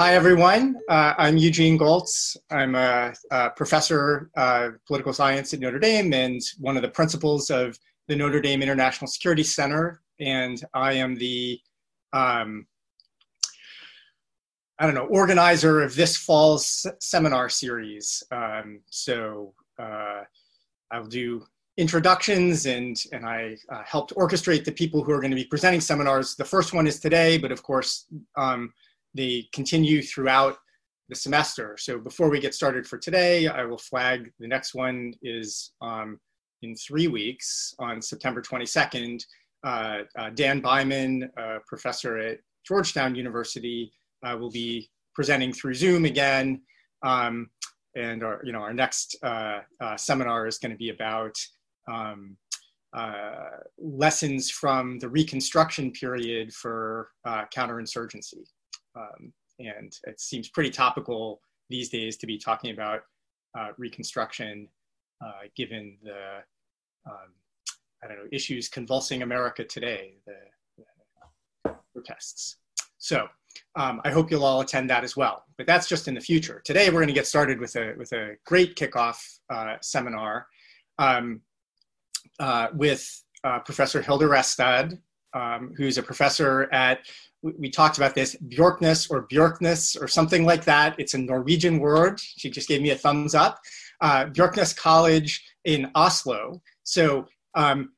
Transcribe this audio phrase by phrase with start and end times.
[0.00, 0.76] Hi, everyone.
[0.88, 2.34] Uh, I'm Eugene Gholz.
[2.50, 7.50] I'm a, a professor of political science at Notre Dame and one of the principals
[7.50, 10.00] of the Notre Dame International Security Center.
[10.18, 11.60] And I am the,
[12.14, 12.66] um,
[14.78, 18.22] I don't know, organizer of this fall's seminar series.
[18.32, 20.22] Um, so uh,
[20.90, 21.44] I'll do
[21.76, 25.82] introductions and, and I uh, helped orchestrate the people who are going to be presenting
[25.82, 26.36] seminars.
[26.36, 28.06] The first one is today, but of course,
[28.38, 28.72] um,
[29.14, 30.56] they continue throughout
[31.10, 31.76] the semester.
[31.78, 36.18] So before we get started for today, I will flag the next one is um,
[36.62, 39.22] in three weeks on September 22nd.
[39.64, 43.92] Uh, uh, Dan Byman, a professor at Georgetown University,
[44.24, 46.62] uh, will be presenting through Zoom again.
[47.02, 47.50] Um,
[47.96, 51.34] and our, you know, our next uh, uh, seminar is going to be about
[51.90, 52.36] um,
[53.78, 58.44] lessons from the Reconstruction period for counterinsurgency.
[58.96, 63.02] Um, and it seems pretty topical these days to be talking about
[63.58, 64.68] uh, Reconstruction,
[65.24, 66.38] uh, given the
[67.06, 67.32] um,
[68.02, 70.84] I don't know issues convulsing America today, the,
[71.64, 72.56] the protests.
[72.98, 73.28] So
[73.76, 75.44] um, I hope you'll all attend that as well.
[75.56, 76.62] But that's just in the future.
[76.64, 80.46] Today we're going to get started with a with a great kickoff uh, seminar
[80.98, 81.40] um,
[82.38, 84.98] uh, with uh, Professor Hilde Restad,
[85.34, 87.00] um, who's a professor at
[87.42, 90.94] we, we talked about this Bjorkness or Bjorkness or something like that.
[90.98, 92.20] It's a Norwegian word.
[92.20, 93.60] She just gave me a thumbs up.
[94.00, 96.60] Uh, Bjorknes College in Oslo.
[96.84, 97.92] So um,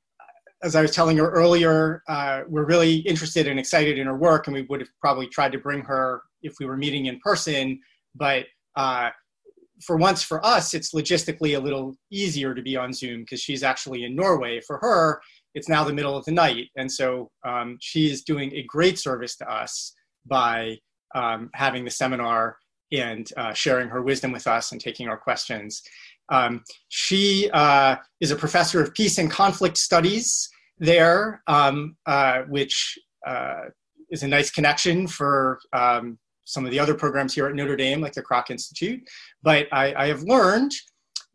[0.62, 4.46] as I was telling her earlier, uh, we're really interested and excited in her work,
[4.46, 7.80] and we would have probably tried to bring her if we were meeting in person.
[8.14, 8.46] But
[8.76, 9.10] uh,
[9.84, 13.62] for once, for us, it's logistically a little easier to be on Zoom because she's
[13.62, 14.60] actually in Norway.
[14.60, 15.20] For her,
[15.54, 16.68] it's now the middle of the night.
[16.76, 19.94] And so um, she is doing a great service to us
[20.26, 20.78] by
[21.14, 22.56] um, having the seminar
[22.92, 25.82] and uh, sharing her wisdom with us and taking our questions.
[26.28, 30.48] Um, she uh, is a professor of peace and conflict studies
[30.78, 33.64] there, um, uh, which uh,
[34.10, 38.00] is a nice connection for um, some of the other programs here at Notre Dame,
[38.00, 39.00] like the Kroc Institute.
[39.42, 40.72] But I, I have learned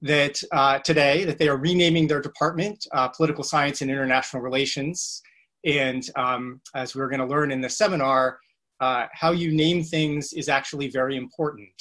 [0.01, 5.21] that uh, today that they are renaming their department uh, political science and international relations.
[5.65, 8.39] And um, as we're going to learn in the seminar
[8.79, 11.73] uh, how you name things is actually very important.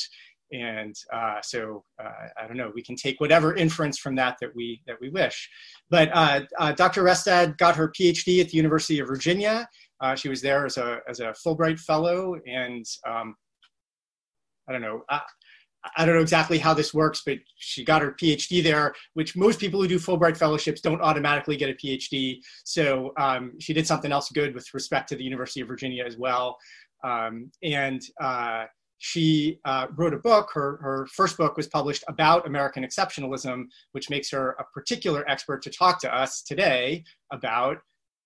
[0.53, 4.54] And uh, so uh, i don't know we can take whatever inference from that that
[4.54, 5.50] we that we wish.
[5.91, 9.69] But uh, dr restad got her phd at the university of virginia.
[10.15, 12.37] She was there as a as a fulbright fellow.
[12.47, 13.34] And um,
[14.69, 15.03] i don't know
[15.97, 19.61] I don't know exactly how this works, but she got her PhD there, which most
[19.61, 22.39] people who do Fulbright fellowships don't automatically get a PhD.
[22.65, 26.17] So um, she did something else good with respect to the University of Virginia as
[26.17, 26.57] well.
[27.05, 28.65] Um, and uh,
[28.99, 30.51] she uh, wrote a book.
[30.53, 35.63] Her, her first book was published about American exceptionalism, which makes her a particular expert
[35.63, 37.79] to talk to us today about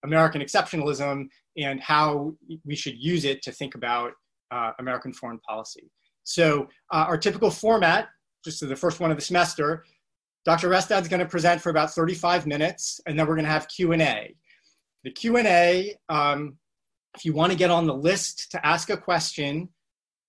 [0.04, 1.26] American exceptionalism
[1.56, 2.34] and how
[2.64, 4.12] we should use it to think about
[4.50, 5.90] uh, American foreign policy.
[6.30, 8.08] So uh, our typical format,
[8.44, 9.84] just the first one of the semester,
[10.44, 10.68] Dr.
[10.68, 14.36] Restad's going to present for about 35 minutes, and then we're going to have Q&A.
[15.02, 16.56] The Q&A, um,
[17.16, 19.68] if you want to get on the list to ask a question,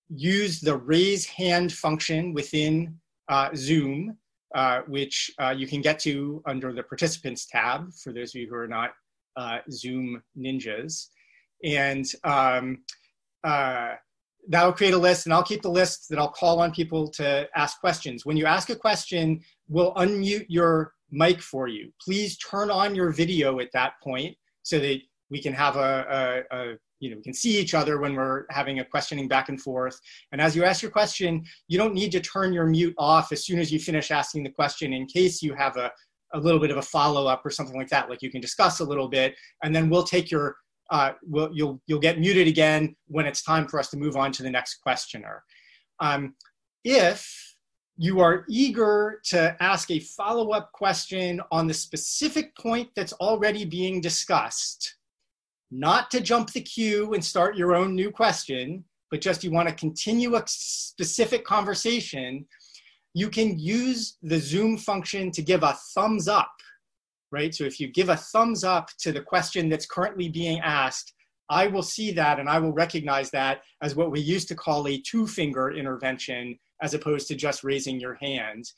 [0.08, 2.98] use the raise hand function within
[3.28, 4.16] uh, Zoom,
[4.56, 8.48] uh, which uh, you can get to under the participants tab, for those of you
[8.48, 8.90] who are not
[9.36, 11.06] uh, Zoom ninjas.
[11.64, 12.78] And um,
[13.44, 13.92] uh,
[14.48, 17.48] that'll create a list and I'll keep the list that I'll call on people to
[17.54, 18.26] ask questions.
[18.26, 21.90] When you ask a question, we'll unmute your mic for you.
[22.00, 24.98] Please turn on your video at that point so that
[25.30, 28.44] we can have a, a, a, you know, we can see each other when we're
[28.50, 29.98] having a questioning back and forth.
[30.30, 33.44] And as you ask your question, you don't need to turn your mute off as
[33.44, 35.90] soon as you finish asking the question in case you have a,
[36.34, 38.08] a little bit of a follow up or something like that.
[38.08, 40.56] Like you can discuss a little bit and then we'll take your
[40.92, 44.30] uh, we'll, you'll, you'll get muted again when it's time for us to move on
[44.30, 45.42] to the next questioner.
[46.00, 46.34] Um,
[46.84, 47.56] if
[47.96, 54.02] you are eager to ask a follow-up question on the specific point that's already being
[54.02, 54.96] discussed,
[55.70, 59.68] not to jump the queue and start your own new question, but just you want
[59.68, 62.44] to continue a specific conversation,
[63.14, 66.52] you can use the Zoom function to give a thumbs up
[67.32, 67.54] right?
[67.54, 71.12] So if you give a thumbs up to the question that's currently being asked,
[71.48, 74.86] I will see that and I will recognize that as what we used to call
[74.86, 78.70] a two finger intervention as opposed to just raising your hand.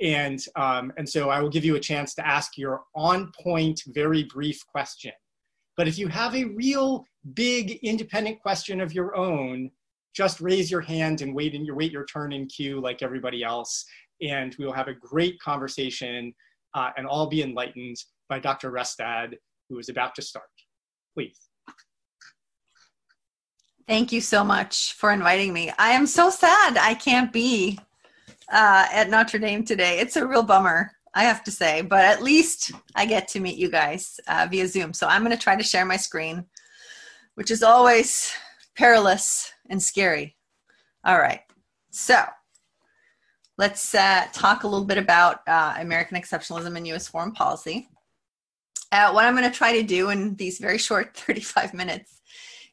[0.00, 3.82] And, um, and so I will give you a chance to ask your on point,
[3.88, 5.12] very brief question.
[5.76, 7.04] But if you have a real
[7.34, 9.70] big independent question of your own,
[10.14, 13.42] just raise your hand and wait in your wait your turn in queue like everybody
[13.42, 13.84] else,
[14.20, 16.34] and we will have a great conversation
[16.74, 17.96] uh, and all be enlightened
[18.28, 18.70] by Dr.
[18.70, 19.34] Restad,
[19.68, 20.44] who is about to start.
[21.14, 21.38] Please.
[23.88, 25.72] Thank you so much for inviting me.
[25.78, 27.78] I am so sad I can't be
[28.50, 29.98] uh, at Notre Dame today.
[29.98, 33.58] It's a real bummer, I have to say, but at least I get to meet
[33.58, 34.92] you guys uh, via Zoom.
[34.92, 36.44] So I'm going to try to share my screen,
[37.34, 38.32] which is always
[38.76, 40.36] perilous and scary.
[41.04, 41.40] All right.
[41.90, 42.22] So
[43.58, 47.08] let's uh, talk a little bit about uh, American exceptionalism and U.S.
[47.08, 47.88] foreign policy.
[48.90, 52.20] Uh, what I'm going to try to do in these very short 35 minutes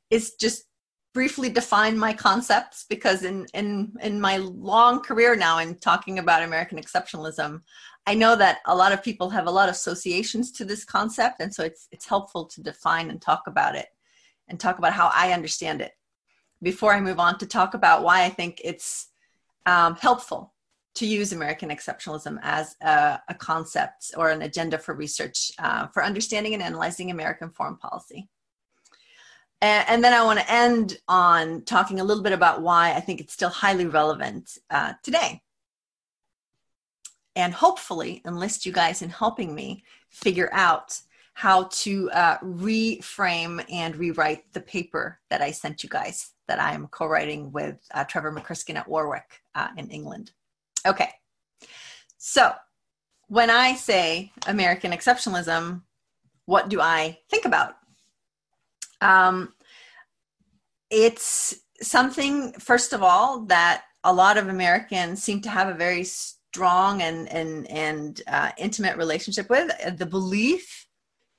[0.10, 0.66] is just
[1.14, 6.44] briefly define my concepts because in in in my long career now in talking about
[6.44, 7.62] American exceptionalism,
[8.06, 11.42] I know that a lot of people have a lot of associations to this concept,
[11.42, 13.88] and so it's it's helpful to define and talk about it,
[14.48, 15.92] and talk about how I understand it.
[16.62, 19.08] Before I move on to talk about why I think it's
[19.66, 20.54] um, helpful
[20.96, 26.04] to use American exceptionalism as a, a, concept or an agenda for research uh, for
[26.04, 28.28] understanding and analyzing American foreign policy.
[29.62, 33.20] And, then I want to end on talking a little bit about why I think
[33.20, 35.42] it's still highly relevant uh, today.
[37.36, 41.00] And hopefully enlist you guys in helping me figure out
[41.34, 46.88] how to uh, reframe and rewrite the paper that I sent you guys that I'm
[46.88, 50.32] co writing with uh, Trevor McCrisken at Warwick uh, in England.
[50.86, 51.10] Okay,
[52.18, 52.54] so
[53.28, 55.84] when I say American exceptionalism,
[56.46, 57.76] what do I think about?
[59.02, 59.54] Um,
[60.90, 66.04] it's something, first of all, that a lot of Americans seem to have a very
[66.04, 69.72] strong and and and uh, intimate relationship with.
[69.98, 70.88] The belief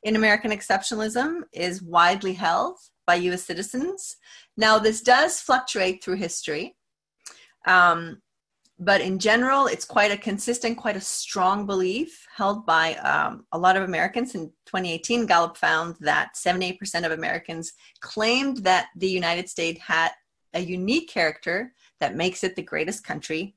[0.03, 3.43] in American exceptionalism is widely held by U.S.
[3.43, 4.17] citizens.
[4.57, 6.77] Now, this does fluctuate through history.
[7.67, 8.23] Um,
[8.83, 13.59] but in general, it's quite a consistent, quite a strong belief held by um, a
[13.59, 14.35] lot of Americans.
[14.35, 20.13] In 2018, Gallup found that 78% of Americans claimed that the United States had
[20.55, 23.55] a unique character that makes it the greatest country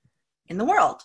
[0.47, 1.03] in the world.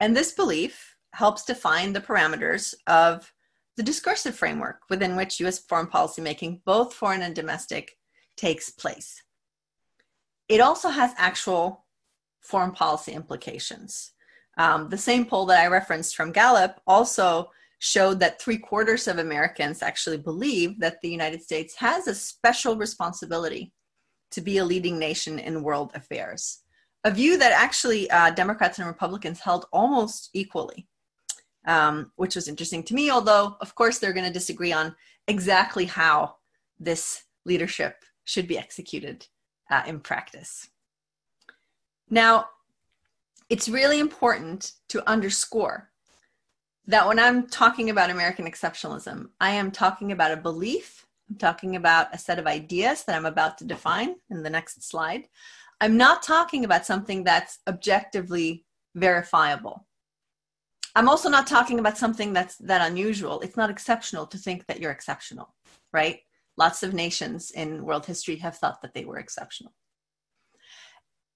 [0.00, 3.30] And this belief helps define the parameters of
[3.76, 7.98] the discursive framework within which US foreign policy making, both foreign and domestic,
[8.38, 9.22] takes place.
[10.48, 11.84] It also has actual
[12.40, 14.12] foreign policy implications.
[14.56, 19.18] Um, the same poll that I referenced from Gallup also showed that three quarters of
[19.18, 23.72] Americans actually believe that the United States has a special responsibility
[24.32, 26.60] to be a leading nation in world affairs.
[27.04, 30.88] A view that actually uh, Democrats and Republicans held almost equally,
[31.66, 34.94] um, which was interesting to me, although, of course, they're going to disagree on
[35.28, 36.34] exactly how
[36.80, 39.26] this leadership should be executed
[39.70, 40.68] uh, in practice.
[42.10, 42.46] Now,
[43.50, 45.90] it's really important to underscore
[46.86, 51.76] that when I'm talking about American exceptionalism, I am talking about a belief, I'm talking
[51.76, 55.28] about a set of ideas that I'm about to define in the next slide.
[55.80, 58.64] I'm not talking about something that's objectively
[58.94, 59.86] verifiable.
[60.96, 63.40] I'm also not talking about something that's that unusual.
[63.40, 65.54] It's not exceptional to think that you're exceptional,
[65.92, 66.20] right?
[66.56, 69.72] Lots of nations in world history have thought that they were exceptional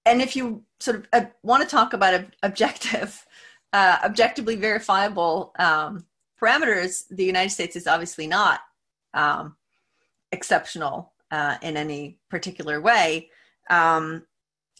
[0.05, 3.25] and if you sort of uh, want to talk about objective,
[3.73, 6.05] uh, objectively verifiable um,
[6.41, 8.61] parameters, the United States is obviously not
[9.13, 9.55] um,
[10.31, 13.29] exceptional uh, in any particular way.
[13.69, 14.25] Um,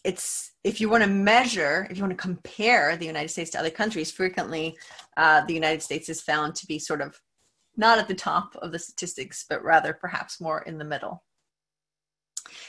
[0.04, 3.58] it's if you want to measure, if you want to compare the United States to
[3.58, 4.76] other countries, frequently
[5.16, 7.18] uh, the United States is found to be sort of
[7.76, 11.23] not at the top of the statistics, but rather perhaps more in the middle.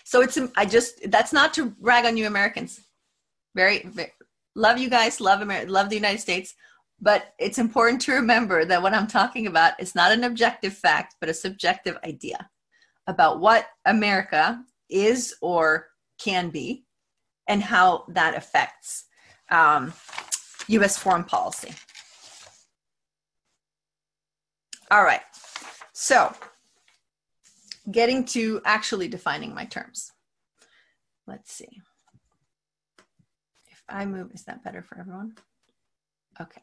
[0.04, 2.82] So it's I just that's not to rag on you Americans.
[3.56, 4.12] Very, very
[4.56, 6.56] love you guys, love America, love the United States,
[7.02, 11.16] but it's important to remember that what I'm talking about is not an objective fact,
[11.20, 12.50] but a subjective idea
[13.08, 15.88] about what America is or
[16.18, 16.86] can be,
[17.48, 19.06] and how that affects
[19.52, 19.94] um,
[20.68, 20.98] U.S.
[20.98, 21.74] foreign policy.
[24.90, 25.22] All right,
[25.94, 26.34] so
[27.92, 30.12] getting to actually defining my terms.
[31.28, 31.82] Let's see.
[33.68, 35.36] If I move, is that better for everyone?
[36.40, 36.62] Okay.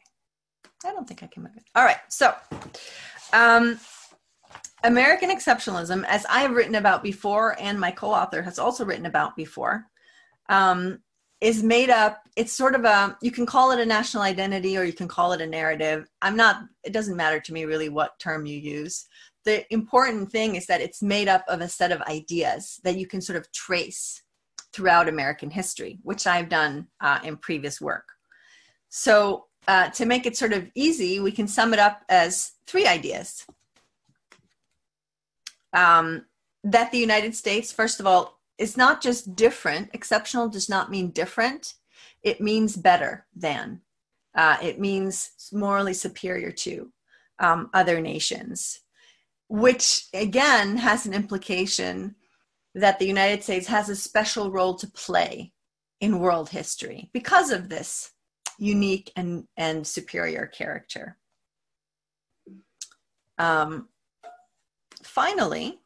[0.85, 1.63] I don't think I can move it.
[1.75, 1.99] All right.
[2.09, 2.33] So,
[3.31, 3.79] um,
[4.83, 9.35] American exceptionalism, as I've written about before, and my co author has also written about
[9.35, 9.85] before,
[10.49, 10.99] um,
[11.39, 12.21] is made up.
[12.35, 15.31] It's sort of a, you can call it a national identity or you can call
[15.33, 16.09] it a narrative.
[16.21, 19.05] I'm not, it doesn't matter to me really what term you use
[19.45, 23.07] the important thing is that it's made up of a set of ideas that you
[23.07, 24.23] can sort of trace
[24.71, 28.09] throughout American history, which I've done uh, in previous work.
[28.89, 32.85] So, uh, to make it sort of easy, we can sum it up as three
[32.85, 33.45] ideas.
[35.71, 36.25] Um,
[36.63, 39.89] that the United States, first of all, is not just different.
[39.93, 41.75] Exceptional does not mean different,
[42.23, 43.81] it means better than.
[44.35, 46.91] Uh, it means morally superior to
[47.39, 48.79] um, other nations,
[49.53, 52.15] which again has an implication
[52.73, 55.53] that the United States has a special role to play
[56.01, 58.13] in world history because of this
[58.57, 61.19] unique and, and superior character.
[63.37, 63.89] Um,
[65.03, 65.77] finally,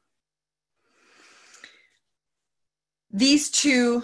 [3.12, 4.02] these two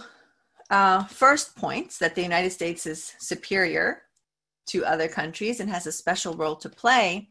[0.69, 4.01] uh, first points that the United States is superior
[4.67, 7.29] to other countries and has a special role to play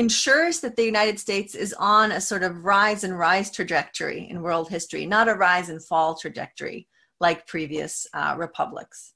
[0.00, 4.40] ensures that the United States is on a sort of rise and rise trajectory in
[4.40, 6.88] world history, not a rise and fall trajectory
[7.20, 9.12] like previous uh, republics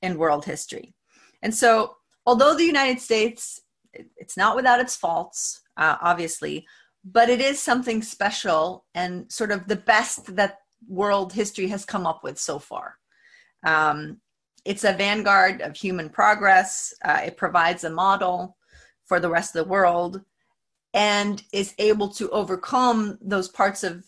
[0.00, 0.94] in world history.
[1.42, 3.62] And so, although the United States,
[3.92, 6.66] it's not without its faults, uh, obviously,
[7.04, 12.06] but it is something special and sort of the best that world history has come
[12.06, 12.94] up with so far.
[13.66, 14.20] Um,
[14.64, 16.94] it's a vanguard of human progress.
[17.04, 18.56] Uh, it provides a model
[19.04, 20.22] for the rest of the world
[20.94, 24.04] and is able to overcome those parts of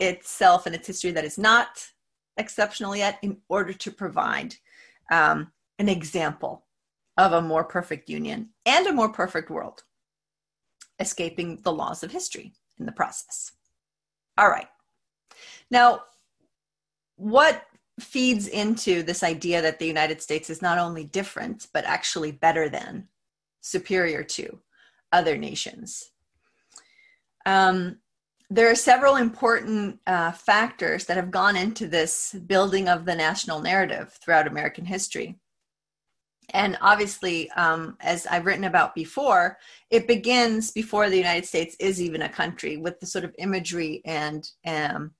[0.00, 1.86] itself and its history that is not
[2.36, 4.54] exceptional yet in order to provide
[5.12, 6.66] um, an example
[7.16, 9.82] of a more perfect union and a more perfect world,
[10.98, 13.52] escaping the laws of history in the process.
[14.36, 14.66] All right.
[15.70, 16.00] Now,
[17.16, 17.62] what
[18.00, 22.68] feeds into this idea that the United States is not only different, but actually better
[22.68, 23.08] than,
[23.64, 24.60] superior to
[25.10, 26.12] other nations?
[27.46, 27.98] Um,
[28.50, 33.60] there are several important uh, factors that have gone into this building of the national
[33.60, 35.38] narrative throughout American history.
[36.50, 39.56] And obviously, um, as I've written about before,
[39.90, 44.02] it begins before the United States is even a country with the sort of imagery
[44.04, 45.12] and um,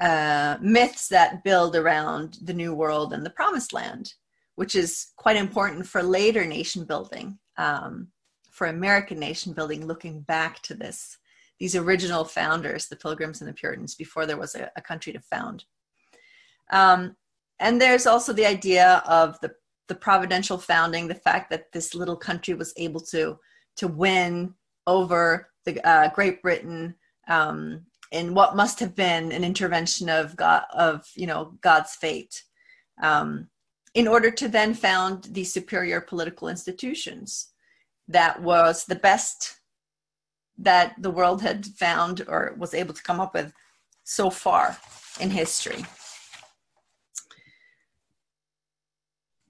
[0.00, 4.14] uh, myths that build around the New World and the Promised Land,
[4.54, 8.08] which is quite important for later nation building, um,
[8.50, 11.18] for American nation building, looking back to this,
[11.58, 15.20] these original founders, the Pilgrims and the Puritans, before there was a, a country to
[15.20, 15.64] found.
[16.70, 17.16] Um,
[17.60, 19.52] and there's also the idea of the,
[19.88, 23.38] the providential founding, the fact that this little country was able to,
[23.76, 24.54] to win
[24.86, 26.94] over the uh, Great Britain
[27.28, 32.44] um, in what must have been an intervention of God of you know God's fate,
[33.02, 33.48] um,
[33.96, 37.48] in order to then found these superior political institutions
[38.06, 39.56] that was the best
[40.58, 43.54] that the world had found or was able to come up with
[44.04, 44.76] so far
[45.18, 45.82] in history.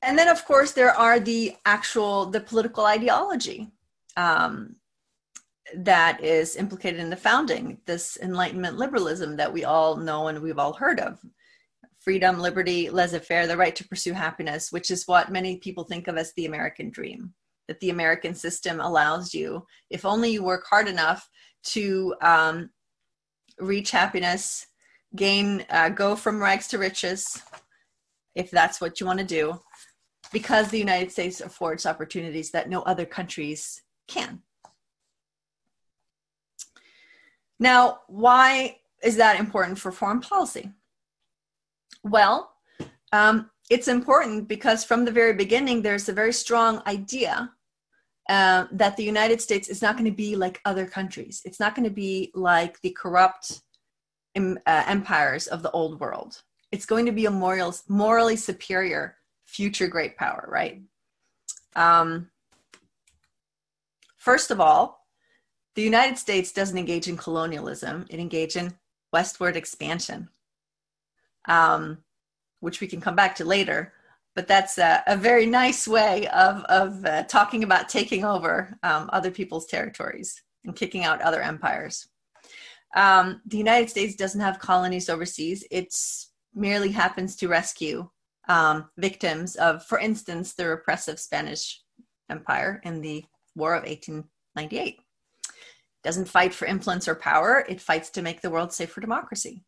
[0.00, 3.68] And then, of course, there are the actual the political ideology.
[4.16, 4.76] Um,
[5.74, 10.60] that is implicated in the founding, this Enlightenment liberalism that we all know and we've
[10.60, 11.18] all heard of.
[12.06, 16.06] Freedom, liberty, laissez faire, the right to pursue happiness, which is what many people think
[16.06, 17.34] of as the American dream.
[17.66, 21.28] That the American system allows you, if only you work hard enough,
[21.70, 22.70] to um,
[23.58, 24.68] reach happiness,
[25.16, 27.42] gain, uh, go from rags to riches,
[28.36, 29.58] if that's what you want to do,
[30.32, 34.42] because the United States affords opportunities that no other countries can.
[37.58, 40.70] Now, why is that important for foreign policy?
[42.06, 42.52] Well,
[43.12, 47.50] um, it's important because from the very beginning, there's a very strong idea
[48.28, 51.42] uh, that the United States is not going to be like other countries.
[51.44, 53.62] It's not going to be like the corrupt
[54.36, 56.42] um, uh, empires of the old world.
[56.70, 60.82] It's going to be a moral, morally superior future great power, right?
[61.74, 62.30] Um,
[64.16, 65.06] first of all,
[65.74, 68.74] the United States doesn't engage in colonialism, it engages in
[69.12, 70.28] westward expansion,
[71.48, 71.98] um,
[72.60, 73.92] which we can come back to later.
[74.34, 79.08] But that's a, a very nice way of, of uh, talking about taking over um,
[79.12, 82.08] other people's territories and kicking out other empires.
[82.94, 85.64] Um, the United States doesn't have colonies overseas.
[85.70, 85.94] It
[86.54, 88.08] merely happens to rescue
[88.48, 91.82] um, victims of, for instance, the repressive Spanish
[92.30, 93.24] Empire in the
[93.54, 95.00] War of 1898
[96.06, 99.64] doesn't fight for influence or power, it fights to make the world safe for democracy.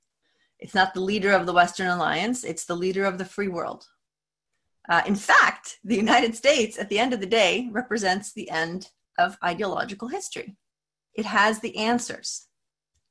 [0.59, 3.87] It's not the leader of the Western Alliance, it's the leader of the free world.
[4.88, 8.91] Uh, in fact, the United States, at the end of the day, represents the end
[9.19, 10.57] of ideological history.
[11.15, 12.47] It has the answers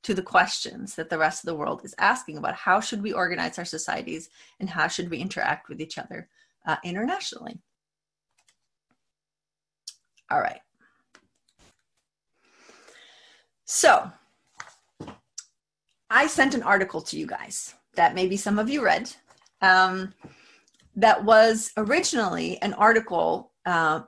[0.04, 3.14] to the questions that the rest of the world is asking about how should we
[3.14, 6.30] organize our societies and how should we interact with each other
[6.66, 7.60] uh, internationally.
[10.30, 10.62] All right.
[13.66, 14.12] So,
[16.10, 19.12] I sent an article to you guys that maybe some of you read.
[19.62, 20.14] Um,
[20.96, 24.02] that was originally an article uh,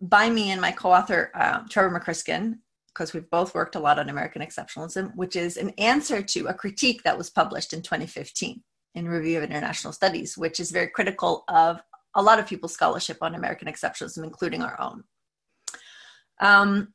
[0.00, 4.08] by me and my co-author uh, Trevor McCrisken, because we've both worked a lot on
[4.08, 8.62] American exceptionalism, which is an answer to a critique that was published in 2015
[8.94, 11.80] in Review of International Studies, which is very critical of
[12.14, 15.04] a lot of people's scholarship on American exceptionalism, including our own.
[16.40, 16.94] Um,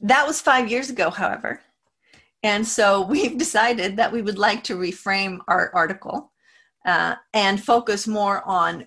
[0.00, 1.60] that was five years ago, however.
[2.42, 6.32] And so we've decided that we would like to reframe our article
[6.86, 8.86] uh, and focus more on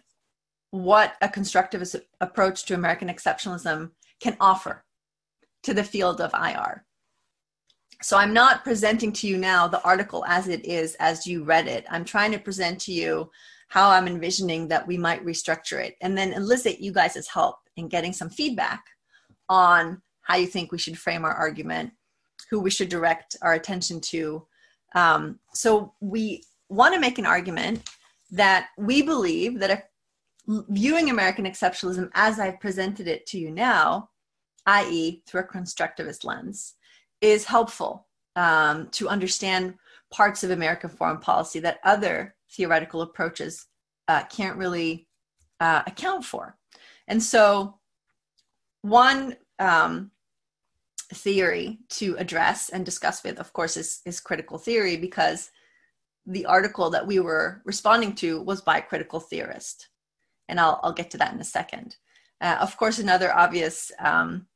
[0.72, 4.84] what a constructivist approach to American exceptionalism can offer
[5.64, 6.86] to the field of IR.
[8.02, 11.68] So I'm not presenting to you now the article as it is, as you read
[11.68, 11.86] it.
[11.90, 13.32] I'm trying to present to you
[13.70, 17.88] how I'm envisioning that we might restructure it and then elicit you guys' help in
[17.88, 18.84] getting some feedback
[19.50, 21.92] on how you think we should frame our argument,
[22.50, 24.46] who we should direct our attention to.
[24.94, 27.90] Um, so we want to make an argument
[28.32, 29.84] that we believe that if
[30.70, 34.10] viewing American exceptionalism as I've presented it to you now,
[34.66, 36.74] i.e., through a constructivist lens,
[37.22, 39.76] is helpful um, to understand
[40.12, 43.66] parts of American foreign policy that other theoretical approaches
[44.08, 45.08] uh, can't really
[45.60, 46.58] uh, account for.
[47.08, 47.80] And so,
[48.82, 50.12] one um,
[51.16, 55.52] theory to address and discuss with, of course, is, is critical theory because
[56.26, 59.90] the article that we were responding to was by a critical theorist.
[60.48, 61.98] And I'll, I'll get to that in a second.
[62.42, 64.48] Uh, of course, another obvious um,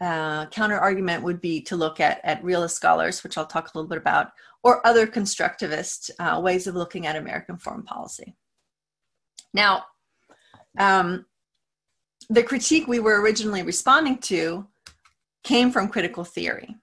[0.00, 3.78] uh, counter argument would be to look at, at realist scholars, which I'll talk a
[3.78, 4.32] little bit about,
[4.62, 8.36] or other constructivist uh, ways of looking at American foreign policy.
[9.54, 9.84] Now,
[10.78, 11.24] um,
[12.28, 14.66] the critique we were originally responding to
[15.46, 16.76] came from critical theory.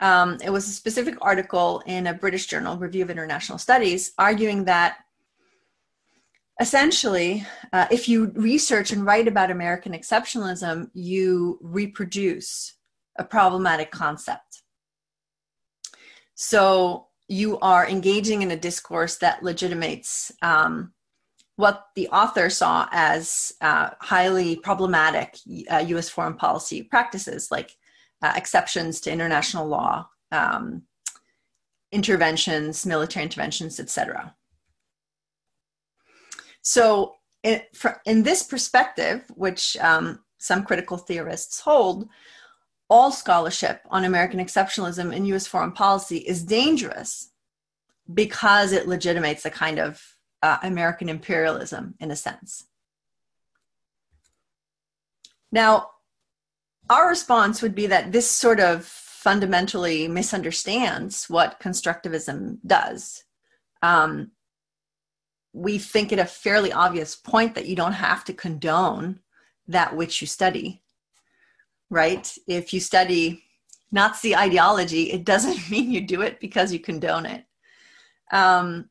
[0.00, 4.64] Um, it was a specific article in a British journal, Review of International Studies, arguing
[4.64, 4.96] that
[6.60, 12.74] essentially, uh, if you research and write about American exceptionalism, you reproduce
[13.18, 14.62] a problematic concept.
[16.36, 20.94] So you are engaging in a discourse that legitimates um,
[21.58, 25.36] what the author saw as uh, highly problematic
[25.68, 27.76] uh, US foreign policy practices, like
[28.22, 30.82] uh, exceptions to international law, um,
[31.90, 34.36] interventions, military interventions, etc.
[36.62, 37.60] So, in,
[38.06, 42.08] in, this perspective, which um, some critical theorists hold,
[42.88, 47.32] all scholarship on American exceptionalism in US foreign policy is dangerous
[48.14, 52.64] because it legitimates a kind of uh, American imperialism in a sense.
[55.50, 55.90] Now,
[56.90, 63.24] our response would be that this sort of fundamentally misunderstands what constructivism does.
[63.82, 64.30] Um,
[65.52, 69.20] we think it a fairly obvious point that you don't have to condone
[69.66, 70.82] that which you study,
[71.90, 72.32] right?
[72.46, 73.42] If you study
[73.90, 77.44] Nazi ideology, it doesn't mean you do it because you condone it.
[78.30, 78.88] Um,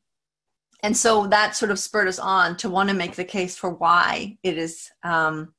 [0.82, 3.70] and so that sort of spurred us on to want to make the case for
[3.70, 5.52] why it is um,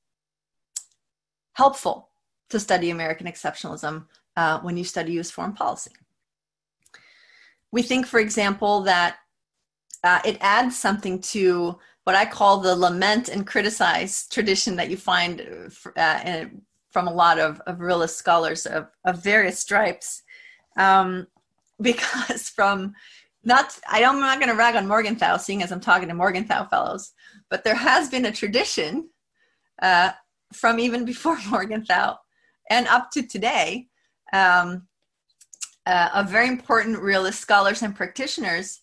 [1.53, 2.09] helpful
[2.49, 4.05] to study American exceptionalism
[4.37, 5.91] uh, when you study US foreign policy.
[7.71, 9.17] We think, for example, that
[10.03, 14.97] uh, it adds something to what I call the lament and criticize tradition that you
[14.97, 20.23] find uh, in, from a lot of, of realist scholars of, of various stripes.
[20.77, 21.27] Um,
[21.81, 22.93] because from
[23.49, 26.69] not I I'm not going to rag on Morgenthau, seeing as I'm talking to Morgenthau
[26.69, 27.11] fellows,
[27.49, 29.09] but there has been a tradition
[29.81, 30.11] uh,
[30.53, 32.15] from even before Morgenthau
[32.69, 33.87] and up to today
[34.31, 34.87] um,
[35.85, 38.81] uh, of very important realist scholars and practitioners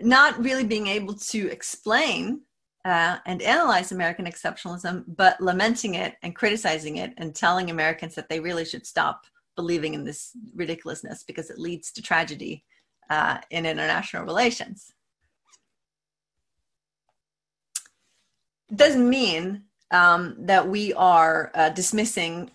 [0.00, 2.40] not really being able to explain
[2.84, 8.28] uh, and analyze American exceptionalism, but lamenting it and criticizing it and telling Americans that
[8.28, 12.62] they really should stop believing in this ridiculousness because it leads to tragedy
[13.10, 14.92] uh, in international relations.
[18.74, 22.50] Doesn't mean um, that we are uh, dismissing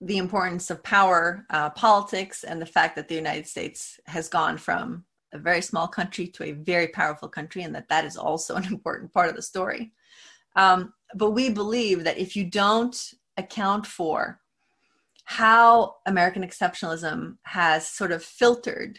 [0.00, 4.58] the importance of power uh, politics and the fact that the United States has gone
[4.58, 8.54] from a very small country to a very powerful country, and that that is also
[8.56, 9.92] an important part of the story.
[10.56, 14.40] Um, but we believe that if you don't account for
[15.24, 18.98] how American exceptionalism has sort of filtered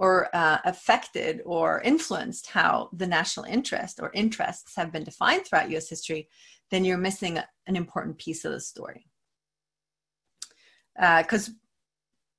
[0.00, 5.70] or uh, affected or influenced how the national interest or interests have been defined throughout
[5.72, 6.26] US history,
[6.70, 9.04] then you're missing an important piece of the story.
[10.96, 11.52] Because uh,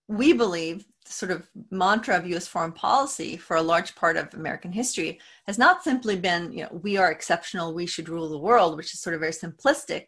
[0.08, 4.34] we believe the sort of mantra of US foreign policy for a large part of
[4.34, 8.40] American history has not simply been, you know, we are exceptional, we should rule the
[8.40, 10.08] world, which is sort of a very simplistic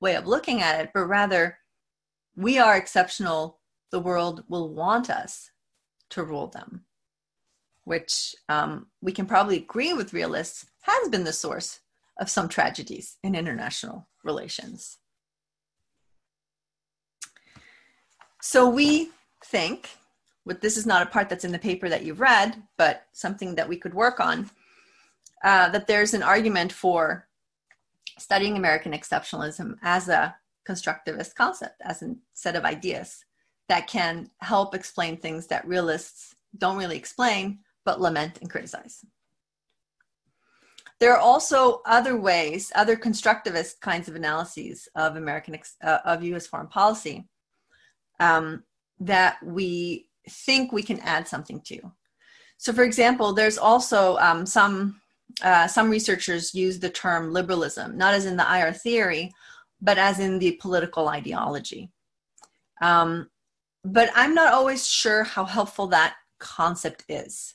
[0.00, 1.58] way of looking at it, but rather
[2.36, 3.58] we are exceptional,
[3.90, 5.50] the world will want us
[6.14, 6.84] to rule them,
[7.84, 11.80] which um, we can probably agree with realists has been the source
[12.20, 14.98] of some tragedies in international relations.
[18.40, 19.10] So we
[19.44, 19.90] think,
[20.46, 23.56] but this is not a part that's in the paper that you've read, but something
[23.56, 24.50] that we could work on,
[25.42, 27.26] uh, that there's an argument for
[28.18, 30.36] studying American exceptionalism as a
[30.68, 33.24] constructivist concept, as a set of ideas
[33.68, 39.04] that can help explain things that realists don't really explain, but lament and criticize.
[41.00, 46.46] There are also other ways, other constructivist kinds of analyses of American uh, of U.S.
[46.46, 47.26] foreign policy
[48.20, 48.62] um,
[49.00, 51.80] that we think we can add something to.
[52.58, 55.00] So, for example, there's also um, some
[55.42, 59.32] uh, some researchers use the term liberalism, not as in the IR theory,
[59.80, 61.90] but as in the political ideology.
[62.80, 63.28] Um,
[63.84, 67.54] but I'm not always sure how helpful that concept is.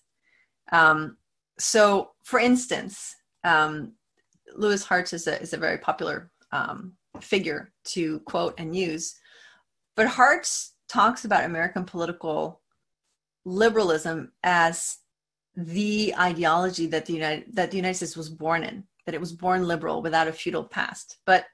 [0.72, 1.18] Um,
[1.58, 3.94] so, for instance, um,
[4.56, 9.20] Louis Hartz is a, is a very popular um, figure to quote and use,
[9.96, 12.62] but Hartz talks about American political
[13.46, 14.98] liberalism as
[15.56, 19.34] the ideology that the United that the United States was born in, that it was
[19.34, 21.18] born liberal without a feudal past.
[21.26, 21.46] But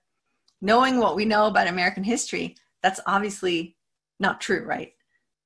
[0.61, 3.74] knowing what we know about American history, that's obviously
[4.19, 4.93] not true, right?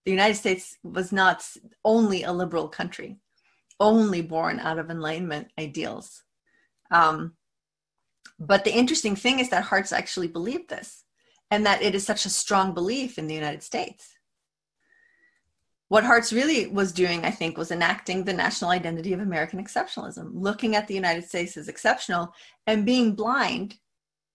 [0.05, 1.45] The United States was not
[1.83, 3.17] only a liberal country,
[3.79, 6.23] only born out of Enlightenment ideals.
[6.91, 7.33] Um,
[8.39, 11.03] but the interesting thing is that Hartz actually believed this,
[11.51, 14.19] and that it is such a strong belief in the United States
[15.89, 20.29] what Hartz really was doing, I think, was enacting the national identity of American exceptionalism,
[20.33, 22.33] looking at the United States as exceptional
[22.67, 23.75] and being blind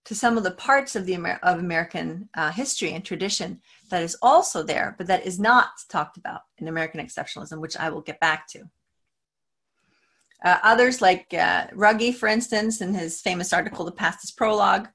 [0.05, 4.03] to some of the parts of the Amer- of American uh, history and tradition that
[4.03, 8.03] is also there, but that is not talked about in American exceptionalism, which I will
[8.03, 8.69] get back to.
[10.45, 14.88] Uh, others, like uh, Ruggie, for instance, in his famous article, "The Past is Prologue,"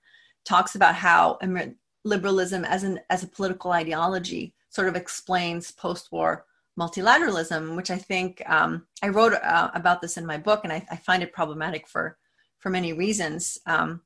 [0.45, 6.45] talks about how Amer- liberalism as an as a political ideology sort of explains post-war
[6.79, 10.85] multilateralism, which I think um, I wrote uh, about this in my book, and I,
[10.89, 12.17] I, find it problematic for
[12.59, 13.57] for many reasons.
[13.65, 14.01] Um,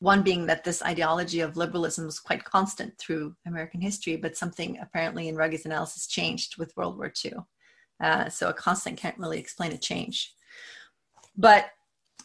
[0.00, 4.78] one being that this ideology of liberalism was quite constant through American history, but something
[4.80, 7.34] apparently in Ruggie's analysis changed with World War II.
[8.00, 10.32] Uh, so a constant can't really explain a change.
[11.36, 11.70] But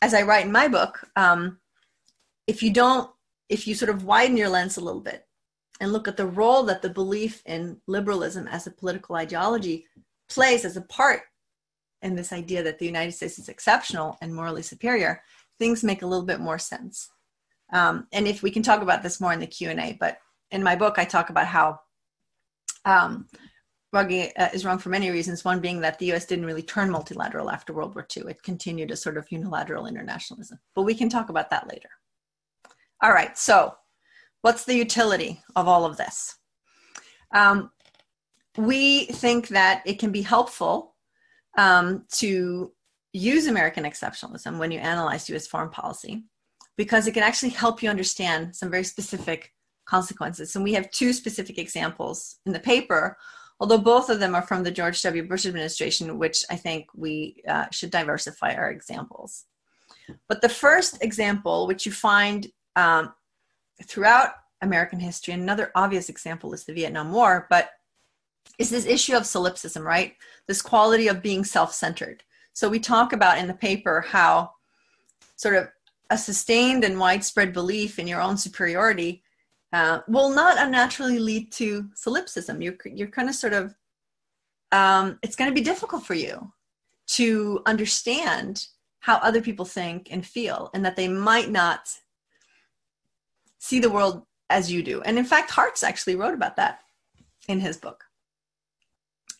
[0.02, 1.58] as I write in my book, um,
[2.46, 3.10] if you don't,
[3.50, 5.26] if you sort of widen your lens a little bit
[5.80, 9.88] and look at the role that the belief in liberalism as a political ideology
[10.30, 11.22] plays as a part
[12.02, 15.24] in this idea that the United States is exceptional and morally superior,
[15.58, 17.10] things make a little bit more sense.
[17.74, 20.20] Um, and if we can talk about this more in the Q and A, but
[20.52, 21.80] in my book I talk about how
[22.86, 23.28] um,
[23.94, 25.44] Ruggie uh, is wrong for many reasons.
[25.44, 26.26] One being that the U.S.
[26.26, 30.60] didn't really turn multilateral after World War II; it continued a sort of unilateral internationalism.
[30.76, 31.90] But we can talk about that later.
[33.02, 33.76] All right, so
[34.44, 36.36] What's the utility of all of this?
[37.34, 37.72] Um,
[38.58, 40.96] we think that it can be helpful
[41.58, 42.74] um, to
[43.14, 46.26] use American exceptionalism when you analyze US foreign policy
[46.78, 49.54] because it can actually help you understand some very specific
[49.86, 50.56] consequences.
[50.56, 53.18] And we have two specific examples in the paper,
[53.60, 55.28] although both of them are from the George W.
[55.28, 59.46] Bush administration, which I think we uh, should diversify our examples.
[60.28, 63.14] But the first example, which you find um,
[63.84, 64.34] throughout
[64.64, 65.34] American history.
[65.34, 67.70] Another obvious example is the Vietnam War, but
[68.58, 70.16] is this issue of solipsism, right?
[70.48, 72.24] This quality of being self centered.
[72.54, 74.52] So we talk about in the paper how
[75.36, 75.68] sort of
[76.14, 79.24] a sustained and widespread belief in your own superiority
[79.74, 82.62] uh, will not unnaturally lead to solipsism.
[82.62, 83.74] You're, you're kind of sort of,
[84.72, 86.54] um, it's going to be difficult for you
[87.08, 88.68] to understand
[89.00, 91.90] how other people think and feel, and that they might not
[93.58, 95.02] see the world as you do.
[95.02, 96.82] And in fact, Hartz actually wrote about that
[97.48, 98.06] in his book.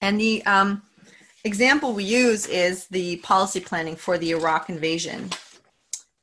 [0.02, 0.82] And the um,
[1.46, 5.30] example we use is the policy planning for the Iraq invasion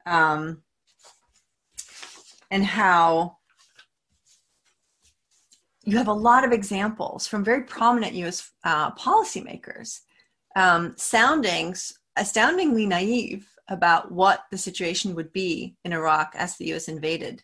[0.06, 0.62] um,
[2.50, 3.36] and how
[5.84, 8.50] you have a lot of examples from very prominent U.S.
[8.64, 10.00] Uh, policymakers
[10.56, 11.74] um, sounding
[12.16, 16.88] astoundingly naive about what the situation would be in Iraq as the U.S.
[16.88, 17.42] invaded,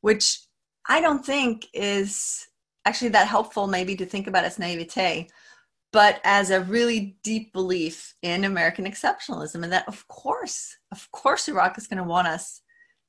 [0.00, 0.40] which
[0.88, 2.46] I don't think is
[2.86, 5.28] actually that helpful, maybe to think about as naivete,
[5.92, 11.48] but as a really deep belief in American exceptionalism, and that of course, of course,
[11.48, 12.62] Iraq is going to want us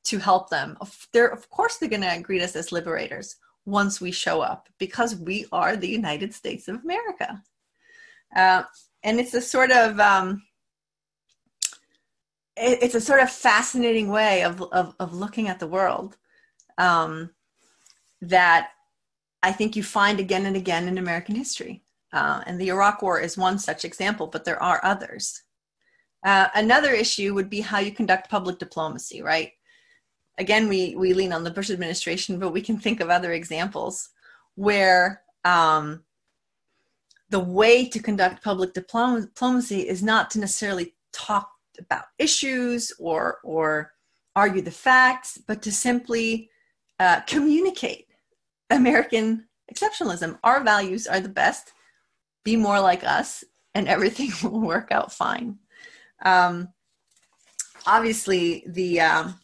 [0.05, 0.77] to help them.
[1.13, 5.15] They're, of course, they're going to greet us as liberators once we show up because
[5.15, 7.43] we are the United States of America.
[8.35, 8.63] Uh,
[9.03, 10.41] and it's a sort of um,
[12.55, 16.17] it, it's a sort of fascinating way of, of, of looking at the world
[16.77, 17.29] um,
[18.21, 18.69] that
[19.43, 21.83] I think you find again and again in American history.
[22.13, 25.43] Uh, and the Iraq War is one such example, but there are others.
[26.25, 29.51] Uh, another issue would be how you conduct public diplomacy, right?
[30.37, 34.09] Again, we, we lean on the Bush administration, but we can think of other examples
[34.55, 36.03] where um,
[37.29, 43.93] the way to conduct public diplomacy is not to necessarily talk about issues or, or
[44.35, 46.49] argue the facts, but to simply
[46.99, 48.07] uh, communicate
[48.69, 50.37] American exceptionalism.
[50.43, 51.71] Our values are the best
[52.43, 55.57] be more like us and everything will work out fine
[56.23, 56.69] um,
[57.85, 59.39] obviously the um,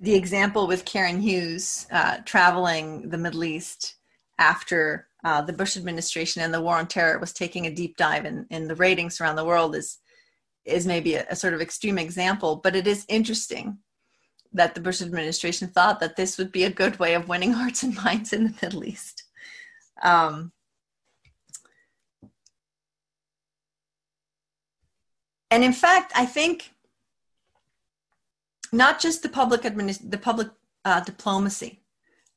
[0.00, 3.94] the example with Karen Hughes uh, traveling the Middle East
[4.38, 8.26] after uh, the Bush administration and the war on terror was taking a deep dive
[8.26, 9.98] in, in the ratings around the world is
[10.64, 13.78] is maybe a, a sort of extreme example, but it is interesting
[14.52, 17.82] that the Bush administration thought that this would be a good way of winning hearts
[17.82, 19.23] and minds in the Middle East.
[20.04, 20.52] Um,
[25.50, 26.70] and in fact, I think
[28.70, 30.48] not just the public administ- the public
[30.84, 31.80] uh, diplomacy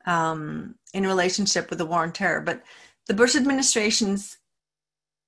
[0.06, 2.64] um, in relationship with the war on terror, but
[3.08, 4.38] the Bush administration's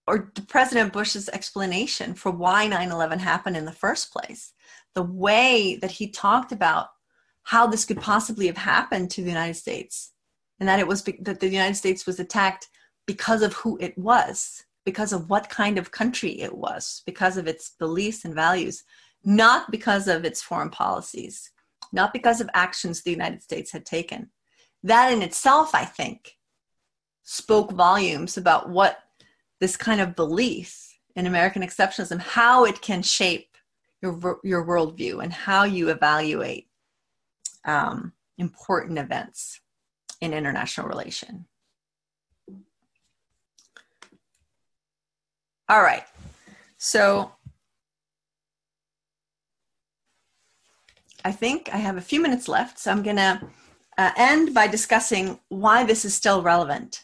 [0.07, 4.53] or President Bush's explanation for why 9/11 happened in the first place,
[4.95, 6.87] the way that he talked about
[7.43, 10.11] how this could possibly have happened to the United States,
[10.59, 12.67] and that it was be- that the United States was attacked
[13.05, 17.47] because of who it was because of what kind of country it was, because of
[17.47, 18.83] its beliefs and values,
[19.23, 21.51] not because of its foreign policies,
[21.91, 24.31] not because of actions the United States had taken.
[24.81, 26.37] That in itself, I think,
[27.23, 28.97] spoke volumes about what
[29.59, 33.57] this kind of belief in American exceptionalism, how it can shape
[34.01, 36.67] your, your worldview and how you evaluate
[37.65, 39.59] um, important events
[40.21, 41.45] in international relation.
[45.69, 46.03] All right.
[46.77, 47.31] So
[51.23, 52.79] I think I have a few minutes left.
[52.79, 53.41] So I'm going to
[53.97, 57.03] uh, end by discussing why this is still relevant.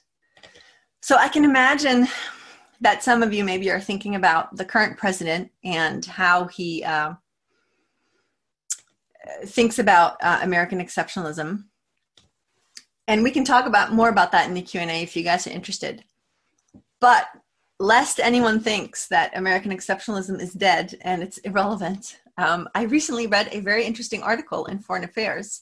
[1.02, 2.08] So I can imagine
[2.82, 7.14] that some of you maybe are thinking about the current president and how he uh,
[9.46, 11.66] thinks about uh, American exceptionalism.
[13.08, 15.52] And we can talk about more about that in the Q&A if you guys are
[15.52, 16.04] interested.
[17.00, 17.28] But
[17.80, 23.50] lest anyone thinks that American exceptionalism is dead and it's irrelevant, um, I recently read
[23.52, 25.62] a very interesting article in Foreign Affairs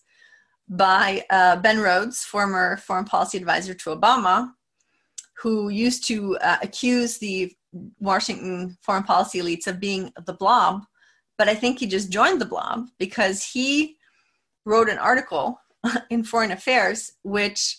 [0.69, 4.51] by uh, Ben Rhodes, former foreign policy advisor to Obama,
[5.37, 7.53] who used to uh, accuse the
[7.99, 10.83] Washington foreign policy elites of being the blob.
[11.37, 13.97] But I think he just joined the blob because he
[14.65, 15.59] wrote an article
[16.09, 17.77] in Foreign Affairs which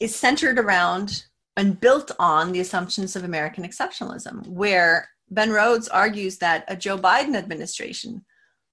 [0.00, 1.24] is centered around
[1.56, 6.96] and built on the assumptions of American exceptionalism, where Ben Rhodes argues that a Joe
[6.96, 8.24] Biden administration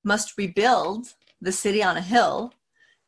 [0.04, 1.08] must rebuild
[1.42, 2.54] the city on a hill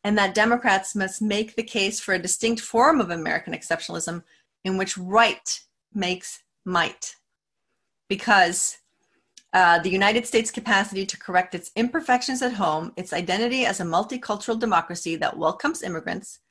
[0.04, 4.24] and that Democrats must make the case for a distinct form of American exceptionalism
[4.64, 5.62] in which right
[5.94, 7.16] makes might.
[8.10, 8.80] Because
[9.58, 13.84] uh, the United States' capacity to correct its imperfections at home, its identity as a
[13.84, 16.42] multicultural democracy that welcomes immigrants,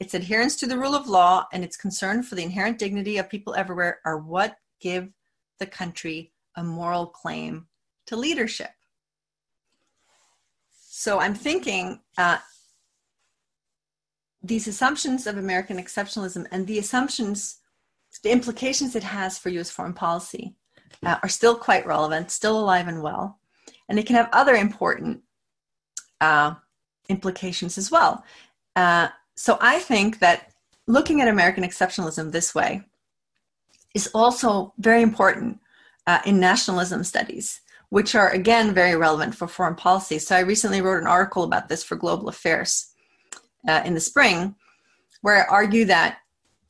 [0.00, 3.28] its adherence to the rule of law and its concern for the inherent dignity of
[3.28, 5.10] people everywhere are what give
[5.58, 7.66] the country a moral claim
[8.06, 8.70] to leadership.
[10.88, 12.38] So I'm thinking uh,
[14.42, 17.58] these assumptions of American exceptionalism and the assumptions,
[18.22, 20.56] the implications it has for US foreign policy
[21.04, 23.38] uh, are still quite relevant, still alive and well.
[23.88, 25.22] And it can have other important
[26.20, 26.54] uh,
[27.08, 28.24] implications as well.
[28.76, 30.52] Uh, so I think that
[30.86, 32.82] looking at American exceptionalism this way
[33.94, 35.60] is also very important
[36.06, 40.18] uh, in nationalism studies, which are again very relevant for foreign policy.
[40.18, 42.92] So I recently wrote an article about this for Global Affairs
[43.68, 44.54] uh, in the spring,
[45.22, 46.18] where I argue that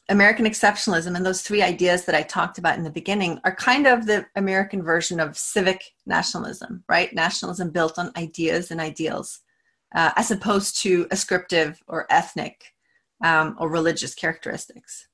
[0.08, 3.86] American exceptionalism and those three ideas that I talked about in the beginning are kind
[3.86, 7.12] of the American version of civic nationalism, right?
[7.14, 9.40] Nationalism built on ideas and ideals,
[9.94, 12.74] uh, as opposed to ascriptive or ethnic
[13.24, 15.08] um, or religious characteristics.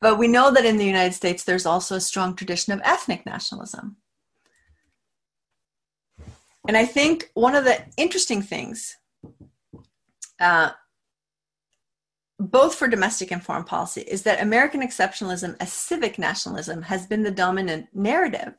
[0.00, 3.26] But we know that in the United States, there's also a strong tradition of ethnic
[3.26, 3.96] nationalism.
[6.68, 8.96] And I think one of the interesting things
[10.40, 10.70] uh,
[12.38, 17.22] both for domestic and foreign policy, is that American exceptionalism as civic nationalism has been
[17.22, 18.54] the dominant narrative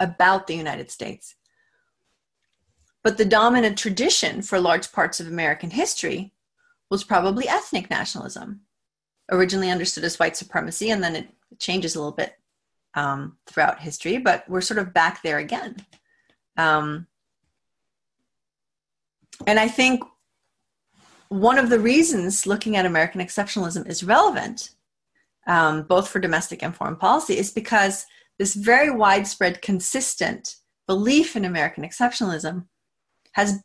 [0.00, 1.34] about the United States.
[3.02, 6.32] But the dominant tradition for large parts of American history
[6.90, 8.62] was probably ethnic nationalism,
[9.30, 12.34] originally understood as white supremacy, and then it changes a little bit
[12.94, 15.76] um, throughout history, but we're sort of back there again.
[16.56, 17.06] Um,
[19.46, 20.02] and I think
[21.28, 24.70] one of the reasons looking at American exceptionalism is relevant,
[25.46, 28.06] um, both for domestic and foreign policy, is because
[28.38, 32.66] this very widespread, consistent belief in American exceptionalism
[33.32, 33.62] has,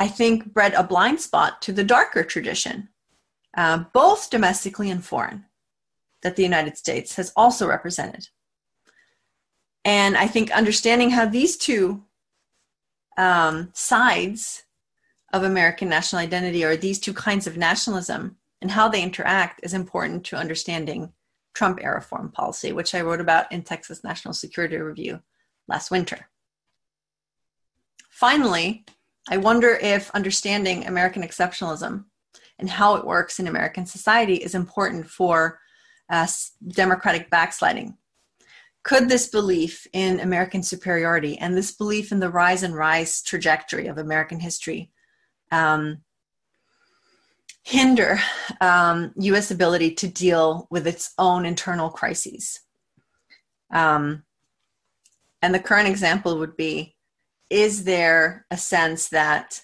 [0.00, 2.88] I think, bred a blind spot to the darker tradition,
[3.56, 5.44] uh, both domestically and foreign,
[6.22, 8.28] that the United States has also represented.
[9.84, 12.02] And I think understanding how these two
[13.16, 14.64] um, sides
[15.32, 19.74] of American national identity or these two kinds of nationalism and how they interact is
[19.74, 21.12] important to understanding
[21.54, 25.20] Trump era foreign policy, which I wrote about in Texas National Security Review
[25.68, 26.28] last winter.
[28.10, 28.84] Finally,
[29.28, 32.04] I wonder if understanding American exceptionalism
[32.58, 35.60] and how it works in American society is important for
[36.08, 36.26] uh,
[36.68, 37.96] democratic backsliding.
[38.82, 43.88] Could this belief in American superiority and this belief in the rise and rise trajectory
[43.88, 44.92] of American history
[45.52, 45.98] um,
[47.64, 48.18] hinder
[48.60, 49.50] um, U.S.
[49.50, 52.60] ability to deal with its own internal crises.
[53.72, 54.22] Um,
[55.42, 56.94] and the current example would be
[57.50, 59.60] is there a sense that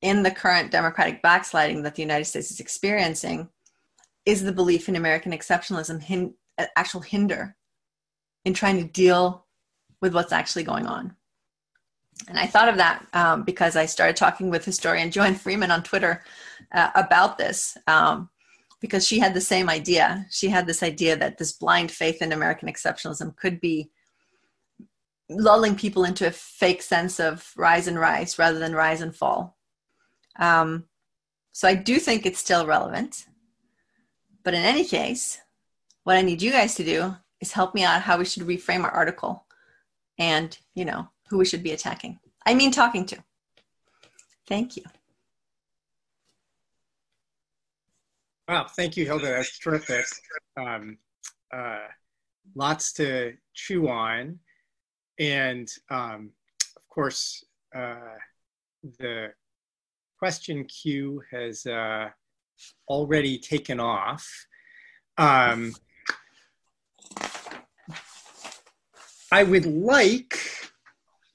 [0.00, 3.48] in the current democratic backsliding that the United States is experiencing,
[4.24, 6.34] is the belief in American exceptionalism hin-
[6.76, 7.56] actual hinder
[8.44, 9.46] in trying to deal
[10.00, 11.16] with what's actually going on?
[12.28, 15.82] And I thought of that um, because I started talking with historian Joanne Freeman on
[15.82, 16.22] Twitter
[16.72, 18.28] uh, about this um,
[18.80, 20.26] because she had the same idea.
[20.30, 23.90] She had this idea that this blind faith in American exceptionalism could be
[25.30, 29.56] lulling people into a fake sense of rise and rise rather than rise and fall.
[30.38, 30.84] Um,
[31.52, 33.26] so I do think it's still relevant.
[34.44, 35.38] But in any case,
[36.04, 38.84] what I need you guys to do is help me out how we should reframe
[38.84, 39.44] our article
[40.18, 42.18] and, you know, who we should be attacking.
[42.46, 43.18] I mean, talking to.
[44.46, 44.84] Thank you.
[48.48, 49.24] Wow, thank you, Hilde.
[49.24, 50.06] That's terrific.
[50.56, 50.96] Um,
[51.54, 51.86] uh,
[52.54, 54.38] lots to chew on.
[55.18, 56.30] And um,
[56.76, 57.44] of course,
[57.76, 58.16] uh,
[58.98, 59.32] the
[60.18, 62.08] question queue has uh,
[62.88, 64.26] already taken off.
[65.18, 65.74] Um,
[69.30, 70.38] I would like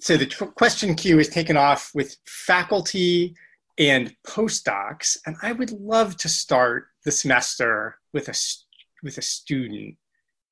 [0.04, 0.26] so the
[0.58, 3.38] question queue is taken off with faculty
[3.78, 8.34] and postdocs, and I would love to start the semester with a
[9.02, 9.96] with a student,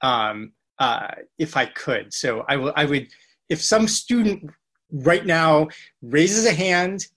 [0.03, 2.13] um, uh, if I could.
[2.13, 2.71] So I will.
[2.77, 3.09] I would,
[3.49, 4.49] if some student
[4.89, 5.67] right now
[6.01, 7.07] raises a hand,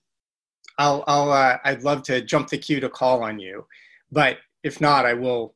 [0.77, 1.05] I'll.
[1.07, 1.31] I'll.
[1.31, 3.65] Uh, I'd love to jump the queue to call on you,
[4.11, 5.55] but if not, I will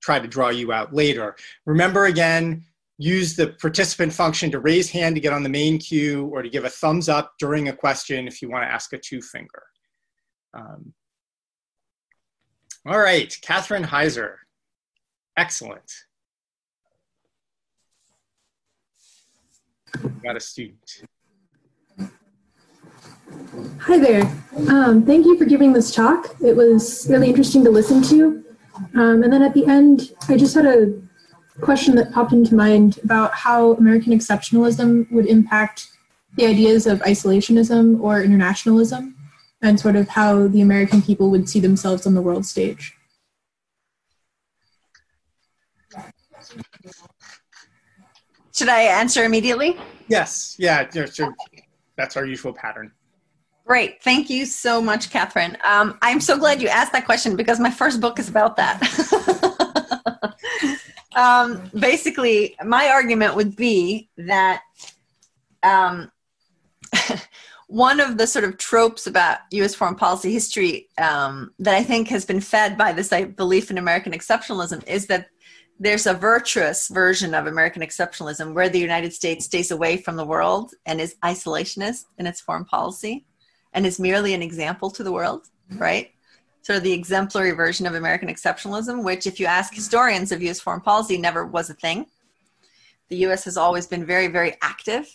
[0.00, 1.36] try to draw you out later.
[1.66, 2.64] Remember again,
[3.02, 6.48] use the participant function to raise hand to get on the main queue or to
[6.48, 9.62] give a thumbs up during a question if you want to ask a two finger.
[10.54, 10.94] Um,
[12.86, 14.36] all right, Catherine Heiser.
[15.36, 15.90] Excellent.
[20.22, 21.02] Got a student.
[23.80, 24.22] Hi there.
[24.68, 26.36] Um, thank you for giving this talk.
[26.40, 28.44] It was really interesting to listen to.
[28.94, 31.02] Um, and then at the end, I just had a
[31.60, 35.88] question that popped into mind about how American exceptionalism would impact
[36.36, 39.14] the ideas of isolationism or internationalism
[39.60, 42.96] and sort of how the American people would see themselves on the world stage.
[48.54, 49.78] Should I answer immediately?
[50.08, 50.88] Yes, yeah,
[51.96, 52.92] that's our usual pattern.
[53.64, 54.02] Great.
[54.02, 55.56] Thank you so much, Catherine.
[55.64, 58.82] Um, I'm so glad you asked that question because my first book is about that.
[61.14, 64.62] um, basically, my argument would be that
[65.62, 66.10] um,
[67.68, 69.74] one of the sort of tropes about U.S.
[69.74, 73.78] foreign policy history um, that I think has been fed by this like, belief in
[73.78, 75.28] American exceptionalism is that
[75.78, 80.24] there's a virtuous version of American exceptionalism where the United States stays away from the
[80.24, 83.24] world and is isolationist in its foreign policy
[83.72, 86.12] and is merely an example to the world, right?
[86.62, 90.60] Sort of the exemplary version of American exceptionalism, which, if you ask historians of US
[90.60, 92.06] foreign policy, never was a thing.
[93.08, 95.06] The US has always been very, very active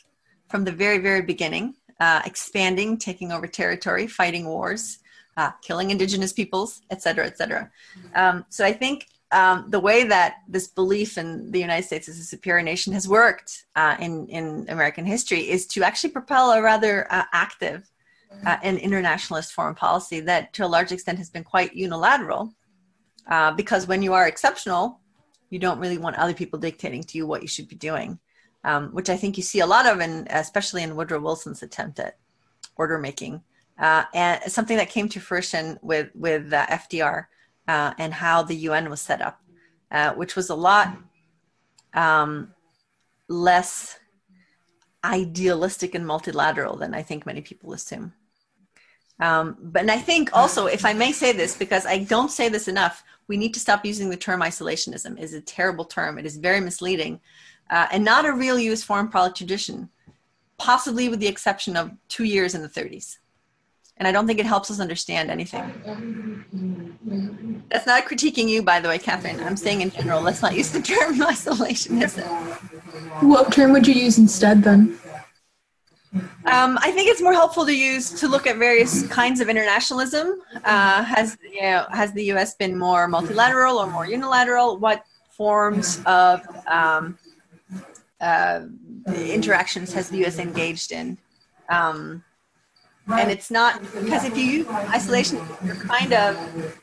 [0.49, 4.99] from the very, very beginning, uh, expanding, taking over territory, fighting wars,
[5.37, 7.71] uh, killing indigenous peoples, et cetera, et cetera.
[8.15, 12.19] Um, so I think um, the way that this belief in the United States as
[12.19, 16.61] a superior nation has worked uh, in, in American history is to actually propel a
[16.61, 17.89] rather uh, active
[18.45, 22.53] uh, and internationalist foreign policy that, to a large extent, has been quite unilateral.
[23.27, 24.99] Uh, because when you are exceptional,
[25.49, 28.19] you don't really want other people dictating to you what you should be doing,
[28.63, 31.99] um, which I think you see a lot of, in, especially in Woodrow Wilson's attempt
[31.99, 32.17] at
[32.75, 33.41] order making,
[33.79, 37.25] uh, and something that came to fruition with with uh, FDR
[37.67, 39.41] uh, and how the UN was set up,
[39.91, 40.97] uh, which was a lot
[41.93, 42.53] um,
[43.27, 43.99] less
[45.03, 48.13] idealistic and multilateral than I think many people assume.
[49.19, 52.49] Um, but and I think also, if I may say this, because I don't say
[52.49, 55.17] this enough, we need to stop using the term isolationism.
[55.17, 56.17] It is a terrible term.
[56.17, 57.19] It is very misleading,
[57.69, 58.83] uh, and not a real U.S.
[58.83, 59.89] foreign policy tradition,
[60.57, 63.17] possibly with the exception of two years in the 30s
[63.97, 65.65] and I don't think it helps us understand anything.
[67.69, 69.39] That's not critiquing you, by the way, Catherine.
[69.39, 72.27] I'm saying in general, let's not use the term isolationism.
[73.23, 74.97] What term would you use instead then?
[76.45, 80.41] Um, I think it's more helpful to use to look at various kinds of internationalism.
[80.63, 82.55] Uh, has you know, has the U.S.
[82.55, 84.77] been more multilateral or more unilateral?
[84.77, 87.17] What forms of um,
[88.21, 88.61] uh,
[89.15, 90.39] interactions has the U.S.
[90.39, 91.17] engaged in?
[91.69, 92.23] Um,
[93.09, 96.77] and it's not because if you use isolation you're kind of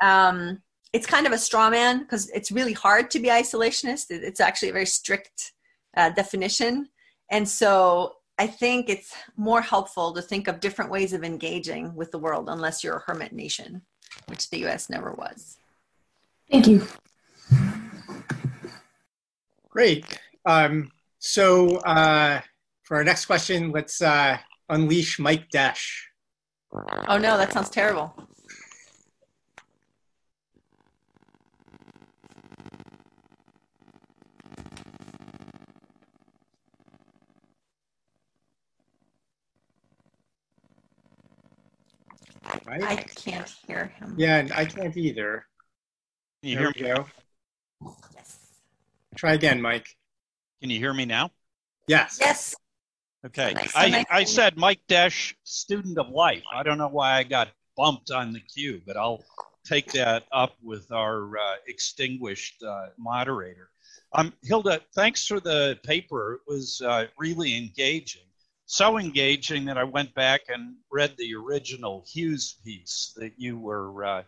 [0.00, 0.62] um,
[0.92, 4.68] it's kind of a straw man because it's really hard to be isolationist it's actually
[4.68, 5.52] a very strict
[5.96, 6.88] uh, definition
[7.30, 12.10] and so i think it's more helpful to think of different ways of engaging with
[12.10, 13.82] the world unless you're a hermit nation
[14.26, 15.58] which the us never was
[16.50, 16.86] thank you
[19.68, 22.40] great um, so uh,
[22.82, 26.08] for our next question let's uh, unleash Mike Desch.
[27.08, 28.14] Oh no, that sounds terrible.
[42.66, 42.82] Right?
[42.82, 44.14] I can't hear him.
[44.16, 45.46] Yeah, I can't either.
[46.42, 46.94] Can you there hear me?
[46.94, 47.94] Go.
[48.14, 48.38] Yes.
[49.16, 49.86] Try again, Mike.
[50.60, 51.30] Can you hear me now?
[51.86, 52.18] Yes.
[52.20, 52.54] Yes.
[53.24, 53.54] Okay.
[53.74, 56.42] I, I said Mike Desch, student of life.
[56.54, 59.24] I don't know why I got bumped on the queue, but I'll
[59.64, 63.70] take that up with our uh, extinguished uh, moderator.
[64.12, 66.34] Um, Hilde, thanks for the paper.
[66.34, 68.22] It was uh, really engaging.
[68.66, 74.04] So engaging that I went back and read the original Hughes piece that you were
[74.04, 74.22] uh,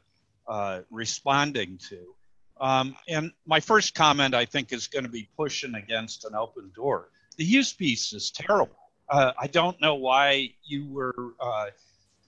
[0.47, 2.14] uh, responding to.
[2.61, 6.72] Um, and my first comment, I think, is going to be pushing against an open
[6.74, 7.09] door.
[7.36, 8.78] The Hughes piece is terrible
[9.09, 11.66] uh, I don't know why you were uh,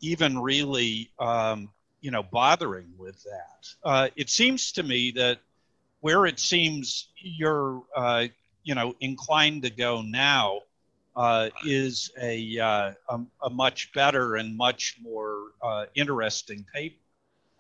[0.01, 3.69] even really, um, you know, bothering with that.
[3.85, 5.39] Uh, it seems to me that
[6.01, 8.27] where it seems you're, uh,
[8.63, 10.61] you know, inclined to go now
[11.17, 15.53] uh, is a, uh, a, a, much better and much more
[15.95, 16.97] interesting paper.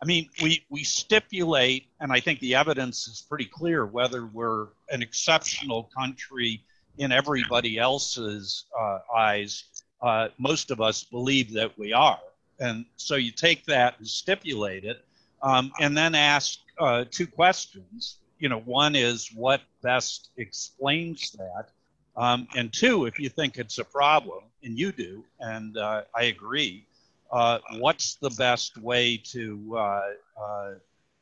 [0.02, 4.68] I mean, we, we stipulate, and I think the evidence is pretty clear whether we're
[4.88, 6.62] an exceptional country
[6.96, 9.64] in everybody else's uh, eyes,
[10.00, 12.20] uh, most of us believe that we are.
[12.60, 15.04] And so you take that and stipulate it,
[15.42, 18.16] um, and then ask uh, two questions.
[18.38, 21.68] You know, one is what best explains that,
[22.16, 26.24] um, and two, if you think it's a problem, and you do, and uh, I
[26.24, 26.86] agree,
[27.32, 30.70] uh, what's the best way to, uh,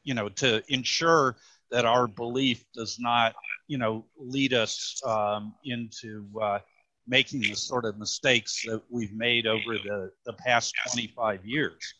[0.05, 1.37] you know, to ensure
[1.71, 3.35] that our belief does not,
[3.67, 6.59] you know, lead us um, into uh,
[7.07, 11.95] making the sort of mistakes that we've made over the, the past 25 years.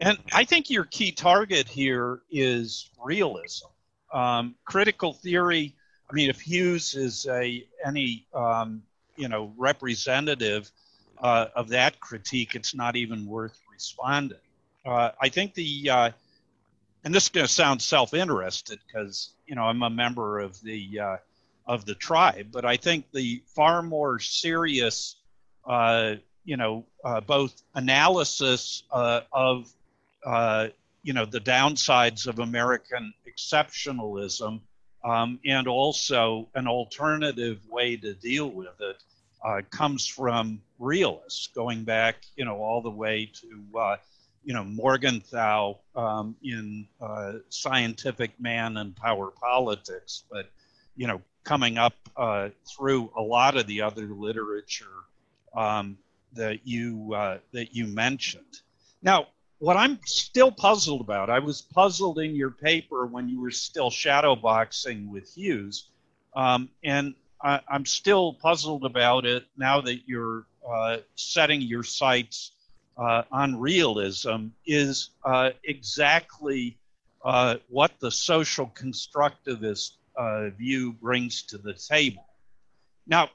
[0.00, 3.66] And I think your key target here is realism.
[4.12, 5.74] Um, critical theory,
[6.10, 8.82] I mean, if Hughes is a any um,
[9.16, 10.70] you know representative
[11.18, 14.38] uh, of that critique, it's not even worth responding.
[14.86, 16.10] Uh, I think the uh,
[17.04, 21.00] and this is going to sound self-interested because you know I'm a member of the
[21.00, 21.16] uh,
[21.66, 25.16] of the tribe, but I think the far more serious,
[25.66, 26.14] uh,
[26.46, 29.70] you know, uh, both analysis of,
[31.02, 34.60] you know, the downsides of American exceptionalism
[35.04, 39.02] um, and also an alternative way to deal with it
[39.44, 43.96] uh, comes from realists, going back, you know, all the way to, uh,
[44.44, 50.50] you know, Morgenthau um, in uh, Scientific Man and Power Politics, but,
[50.96, 54.86] you know, coming up uh, through a lot of the other literature
[55.54, 55.96] um,
[56.34, 58.60] that you uh, that you mentioned.
[59.02, 59.28] Now,
[59.58, 63.90] what I'm still puzzled about, I was puzzled in your paper when you were still
[63.90, 65.88] shadowboxing with Hughes,
[66.34, 72.52] um, and I, am still puzzled about it now that you're uh, setting your sights
[72.96, 74.48] uh, on realism.
[74.66, 76.78] Is uh, exactly
[77.24, 82.26] uh, what the social constructivist uh, view brings to the table.
[83.06, 83.30] Now,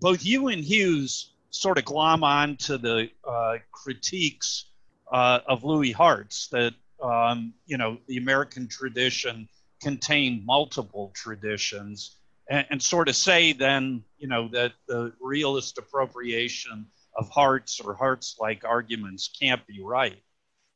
[0.00, 4.66] both you and Hughes sort of glom on to the uh, critiques
[5.12, 9.48] uh, of Louis Hartz that um, you know the American tradition
[9.82, 12.16] contained multiple traditions,
[12.48, 16.86] and, and, sort of say then you know that the realist appropriation
[17.16, 20.20] of Hartz or Hartz-like arguments can't be right.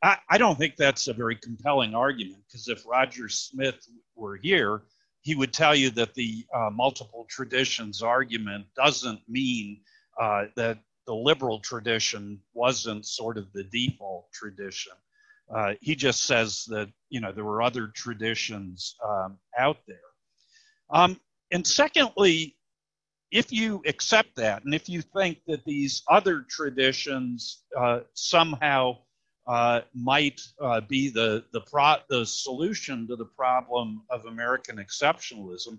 [0.03, 4.83] I, I don't think that's a very compelling argument because if Roger Smith were here,
[5.23, 9.81] he would tell you that the uh, multiple traditions argument doesn't mean
[10.21, 14.93] uh, that the liberal tradition wasn't sort of the default tradition.
[15.53, 19.97] Uh, he just says that you know there were other traditions um, out there.
[20.91, 21.19] Um,
[21.51, 22.57] and secondly,
[23.31, 28.99] if you accept that, and if you think that these other traditions uh, somehow
[29.47, 35.79] uh, might uh, be the the, pro- the solution to the problem of American exceptionalism,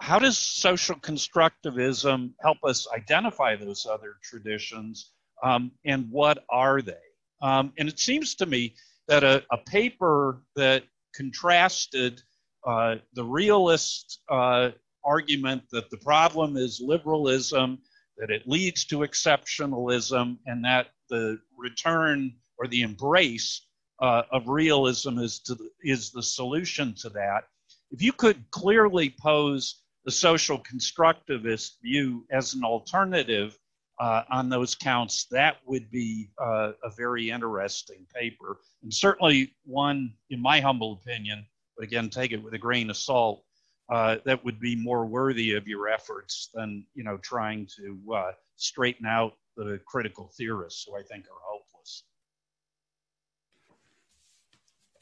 [0.00, 6.94] how does social constructivism help us identify those other traditions um, and what are they?
[7.42, 8.74] Um, and it seems to me
[9.08, 10.84] that a, a paper that
[11.14, 12.22] contrasted
[12.66, 14.70] uh, the realist uh,
[15.04, 17.78] argument that the problem is liberalism,
[18.18, 23.66] that it leads to exceptionalism, and that the return or the embrace
[24.02, 27.44] uh, of realism is, to, is the solution to that.
[27.90, 33.58] If you could clearly pose the social constructivist view as an alternative
[33.98, 40.12] uh, on those counts, that would be uh, a very interesting paper, and certainly one,
[40.30, 41.44] in my humble opinion,
[41.76, 43.42] but again, take it with a grain of salt,
[43.90, 48.32] uh, that would be more worthy of your efforts than you know trying to uh,
[48.56, 52.04] straighten out the critical theorists who I think are hopeless.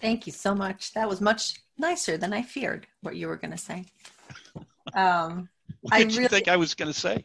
[0.01, 0.93] Thank you so much.
[0.93, 2.87] That was much nicer than I feared.
[3.01, 3.87] What you were going to say.
[4.95, 5.49] Um,
[5.81, 7.25] what did I really, you think I was going to say?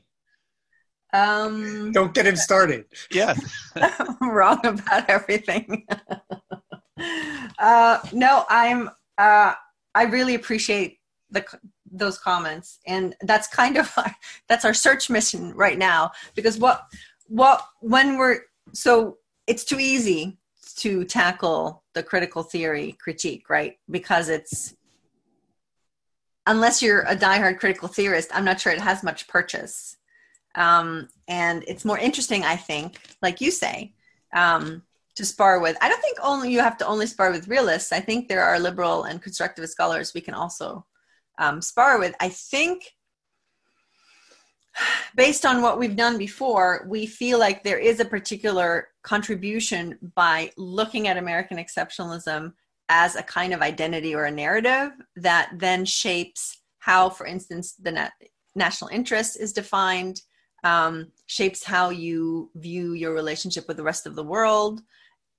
[1.14, 2.86] Um, Don't get him started.
[3.12, 3.36] Yeah.
[3.76, 5.86] I'm wrong about everything.
[7.60, 8.90] uh, no, I'm.
[9.18, 9.54] Uh,
[9.96, 11.00] I really appreciate
[11.32, 11.46] the
[11.92, 14.16] those comments, and that's kind of our,
[14.48, 16.12] that's our search mission right now.
[16.36, 16.86] Because what
[17.28, 18.42] what when we're
[18.74, 19.18] so
[19.48, 20.38] it's too easy
[20.78, 23.78] to tackle the critical theory critique, right?
[23.90, 24.76] Because it's
[26.50, 29.98] unless you're a diehard critical theorist, I'm not sure it has much purchase.
[30.56, 33.94] Um, and it's more interesting, I think, like you say,
[34.34, 34.82] um,
[35.16, 35.78] to spar with.
[35.80, 37.92] I don't think only you have to only spar with realists.
[37.92, 40.86] I think there are liberal and constructivist scholars we can also
[41.38, 42.16] um, spar with.
[42.20, 42.84] I think
[45.16, 50.52] based on what we've done before, we feel like there is a particular contribution by
[50.58, 52.54] looking at American exceptionalism
[52.90, 57.92] as a kind of identity or a narrative that then shapes how, for instance, the
[57.92, 58.10] na-
[58.56, 60.22] national interest is defined,
[60.64, 64.82] um, shapes how you view your relationship with the rest of the world,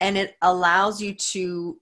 [0.01, 1.78] and it allows you to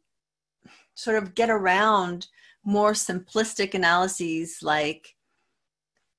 [0.95, 2.27] sort of get around
[2.65, 5.15] more simplistic analyses like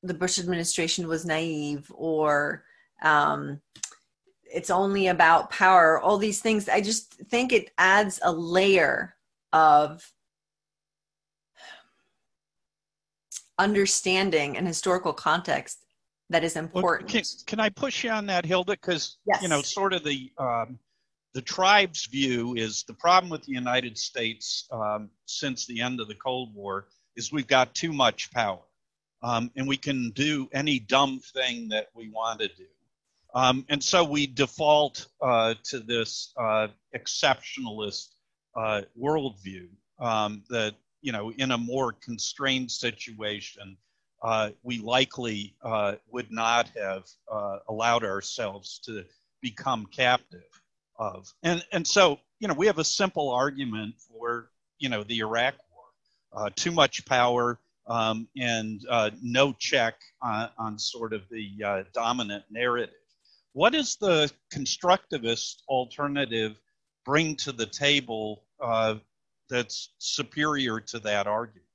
[0.04, 2.64] the Bush administration was naive or
[3.02, 3.60] um,
[4.52, 6.70] it's only about power, all these things.
[6.70, 9.16] I just think it adds a layer
[9.54, 10.04] of
[13.58, 15.86] understanding and historical context
[16.30, 17.12] that is important.
[17.12, 18.68] Well, can, can, I push you on that, Hilde?
[18.68, 19.42] Because yes.
[19.42, 20.80] you know, sort of the um,
[21.34, 26.08] the tribe's view is the problem with the United States um, since the end of
[26.08, 28.62] the Cold War is we've got too much power,
[29.24, 32.66] um, and we can do any dumb thing that we want to do.
[33.36, 38.08] Um, and so we default uh, to this uh, exceptionalist
[38.56, 39.68] uh, worldview
[40.00, 43.78] um, that you know in a more constrained situation
[44.22, 49.06] uh, we likely uh, would not have uh, allowed ourselves to
[49.42, 50.44] become captive
[50.98, 51.32] of.
[51.44, 55.56] And and so you know we have a simple argument for you know the Iraq
[55.72, 55.84] War,
[56.34, 62.44] uh, too much power um, and uh, no check on, on, sort of the dominant
[62.52, 62.94] narrative.
[63.54, 66.56] What is the constructivist alternative
[67.10, 68.94] bring to the table uh,
[69.50, 71.66] that's superior to that argument?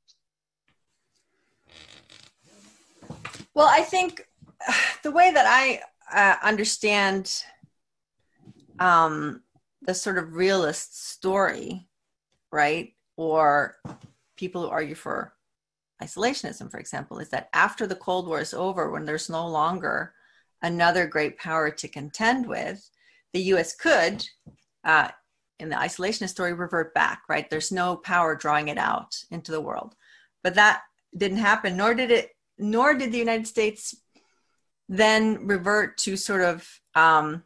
[3.52, 4.28] Well, I think
[5.02, 5.80] the way that I
[6.14, 7.42] uh, understand
[8.78, 9.42] um,
[9.82, 11.88] the sort of realist story,
[12.52, 12.92] right?
[13.16, 13.78] Or
[14.36, 15.32] people who argue for
[16.00, 20.14] isolationism, for example, is that after the Cold War is over, when there's no longer
[20.62, 22.88] another great power to contend with,
[23.32, 24.24] the US could,
[24.84, 25.08] uh,
[25.58, 27.48] in the isolationist story, revert back, right?
[27.48, 29.94] There's no power drawing it out into the world.
[30.42, 30.82] But that
[31.16, 33.94] didn't happen, nor did it, nor did the United States
[34.88, 37.44] then revert to sort of um,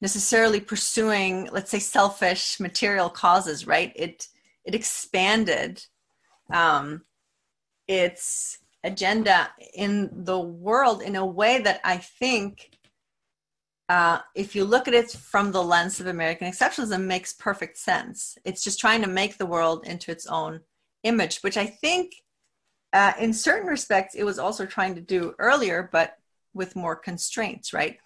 [0.00, 3.92] necessarily pursuing, let's say, selfish material causes, right?
[3.96, 4.26] It
[4.64, 5.84] it expanded
[6.52, 7.02] um,
[7.86, 12.75] its agenda in the world in a way that I think,
[13.88, 18.36] uh, if you look at it from the lens of American exceptionalism, makes perfect sense.
[18.44, 20.60] It's just trying to make the world into its own
[21.04, 22.14] image, which I think,
[22.92, 26.18] uh, in certain respects, it was also trying to do earlier, but
[26.52, 27.98] with more constraints, right?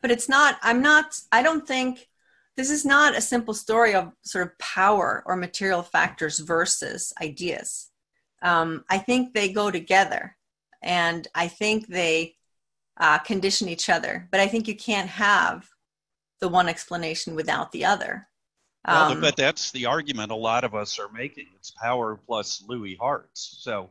[0.00, 2.08] But it's not, I'm not, I don't think
[2.56, 7.90] this is not a simple story of sort of power or material factors versus ideas.
[8.40, 10.36] Um, I think they go together
[10.82, 12.35] and I think they
[12.98, 14.28] uh, condition each other.
[14.30, 15.68] But I think you can't have
[16.40, 18.28] the one explanation without the other.
[18.84, 21.46] Um, well, but that's the argument a lot of us are making.
[21.56, 23.58] It's power plus Louis Hartz.
[23.60, 23.90] So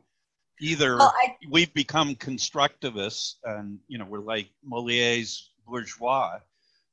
[0.62, 6.40] either well, I, we've become constructivists and you know we're like Moliere's bourgeois,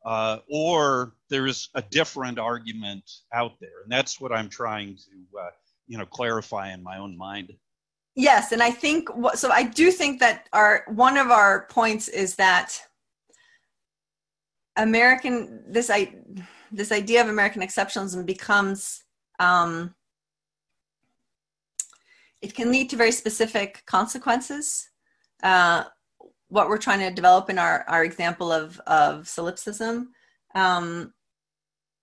[0.04, 5.50] uh, or there's a different argument out there, and that's what I'm trying to uh,
[5.86, 7.52] you know clarify in my own mind.
[8.14, 9.50] Yes, and I think so.
[9.50, 12.78] I do think that our one of our points is that
[14.76, 16.14] American this I
[16.70, 19.04] this idea of American exceptionalism becomes
[19.40, 19.94] um,
[22.42, 24.90] it can lead to very specific consequences.
[25.42, 25.84] Uh,
[26.52, 30.10] what we're trying to develop in our, our example of, of solipsism.
[30.54, 31.14] Um,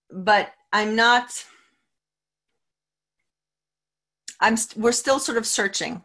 [0.09, 1.45] but I'm not,
[4.39, 6.03] I'm, st- we're still sort of searching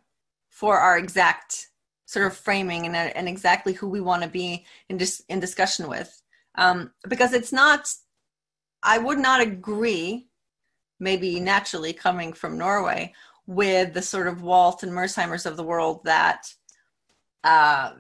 [0.49, 1.68] for our exact
[2.07, 5.89] sort of framing and, and exactly who we want to be in, dis- in discussion
[5.89, 6.22] with.
[6.57, 7.89] Um, because it's not,
[8.82, 10.28] I would not agree,
[11.01, 13.14] maybe naturally coming from Norway,
[13.47, 16.47] with the sort of Walt and Mearsheimers of the world that
[17.43, 17.93] uh,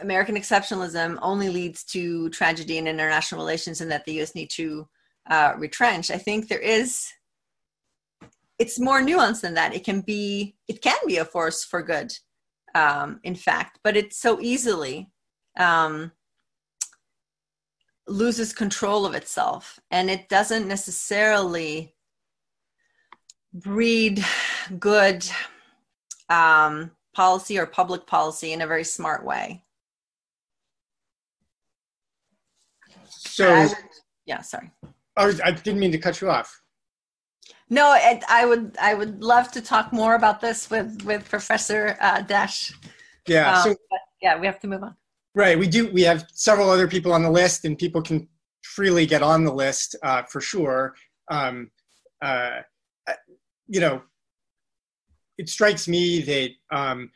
[0.00, 4.88] American exceptionalism only leads to tragedy in international relations and that the US need to
[5.28, 6.10] uh, retrench.
[6.10, 7.12] I think there is,
[8.62, 9.74] it's more nuanced than that.
[9.74, 12.12] It can be, it can be a force for good,
[12.76, 15.10] um, in fact, but it so easily
[15.58, 16.12] um,
[18.06, 21.92] loses control of itself and it doesn't necessarily
[23.52, 24.24] breed
[24.78, 25.26] good
[26.28, 29.64] um, policy or public policy in a very smart way.
[33.08, 33.72] So, would,
[34.24, 34.70] yeah, sorry.
[35.16, 36.61] I, was, I didn't mean to cut you off.
[37.72, 41.96] No, it, I would I would love to talk more about this with with Professor
[42.02, 42.74] uh, Desch.
[43.26, 43.50] Yeah.
[43.50, 43.76] Um, so,
[44.20, 44.94] yeah, we have to move on.
[45.34, 45.58] Right.
[45.58, 45.90] We do.
[45.90, 48.28] We have several other people on the list, and people can
[48.62, 50.94] freely get on the list uh, for sure.
[51.30, 51.70] Um,
[52.20, 52.60] uh,
[53.68, 54.02] you know,
[55.38, 57.10] it strikes me that um,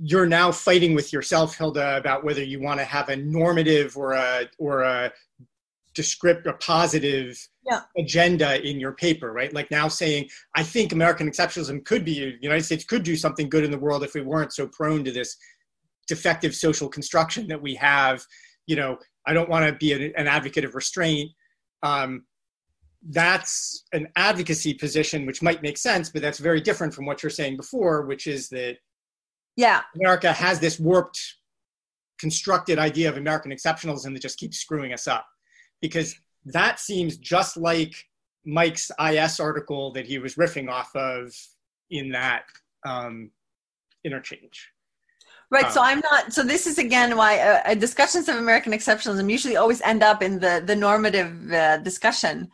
[0.00, 4.12] you're now fighting with yourself, Hilde, about whether you want to have a normative or
[4.12, 5.12] a or a
[5.94, 7.82] descriptive, a positive yeah.
[7.98, 9.52] agenda in your paper, right?
[9.52, 13.48] Like now saying, I think American exceptionalism could be, the United States could do something
[13.48, 15.36] good in the world if we weren't so prone to this
[16.08, 18.24] defective social construction that we have.
[18.66, 21.30] You know, I don't want to be an advocate of restraint.
[21.82, 22.24] Um,
[23.10, 27.30] that's an advocacy position which might make sense but that's very different from what you're
[27.30, 28.76] saying before which is that
[29.56, 31.20] yeah america has this warped
[32.18, 35.26] constructed idea of american exceptionalism that just keeps screwing us up
[35.82, 36.16] because
[36.46, 37.94] that seems just like
[38.46, 41.34] mike's is article that he was riffing off of
[41.90, 42.44] in that
[42.86, 43.30] um,
[44.04, 44.68] interchange
[45.50, 45.66] Right.
[45.66, 46.32] Um, so I'm not.
[46.32, 50.22] So this is again why uh, uh, discussions of American exceptionalism usually always end up
[50.22, 52.50] in the the normative uh, discussion,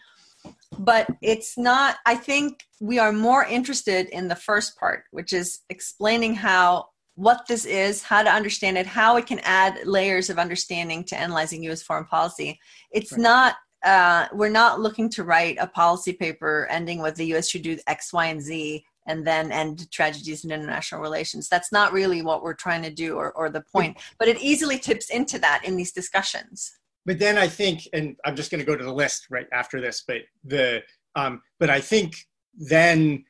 [0.79, 5.61] but it's not i think we are more interested in the first part which is
[5.71, 6.87] explaining how
[7.19, 11.19] what this is, how to understand it, how it can add layers of understanding to
[11.19, 11.83] analyzing U.S.
[11.83, 12.61] foreign policy.
[12.93, 13.21] It's right.
[13.21, 13.55] not.
[13.85, 17.49] Uh, we're not looking to write a policy paper ending with the U.S.
[17.49, 21.49] should do X, Y, and Z, and then end tragedies in international relations.
[21.49, 23.97] That's not really what we're trying to do, or, or the point.
[24.19, 26.73] But it easily tips into that in these discussions.
[27.05, 29.81] But then I think, and I'm just going to go to the list right after
[29.81, 30.05] this.
[30.07, 30.83] But the,
[31.17, 32.15] um, but I think
[32.55, 33.25] then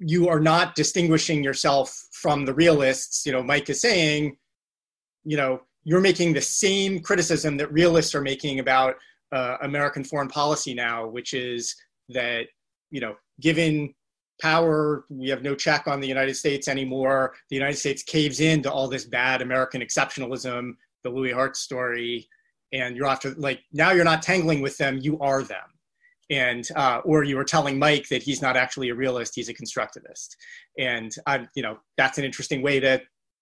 [0.00, 3.26] you are not distinguishing yourself from the realists.
[3.26, 4.36] You know, Mike is saying,
[5.24, 8.96] you know, you're making the same criticism that realists are making about
[9.32, 11.74] uh, American foreign policy now, which is
[12.10, 12.46] that,
[12.90, 13.94] you know, given
[14.40, 17.34] power, we have no check on the United States anymore.
[17.50, 20.72] The United States caves in to all this bad American exceptionalism,
[21.02, 22.28] the Louis Hartz story,
[22.72, 25.77] and you're to like now you're not tangling with them, you are them
[26.30, 29.54] and uh, or you were telling Mike that he's not actually a realist, he's a
[29.54, 30.36] constructivist,
[30.78, 33.00] and I, you know, that's an interesting way to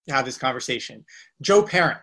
[0.09, 1.05] have this conversation.
[1.43, 2.01] Joe Parent.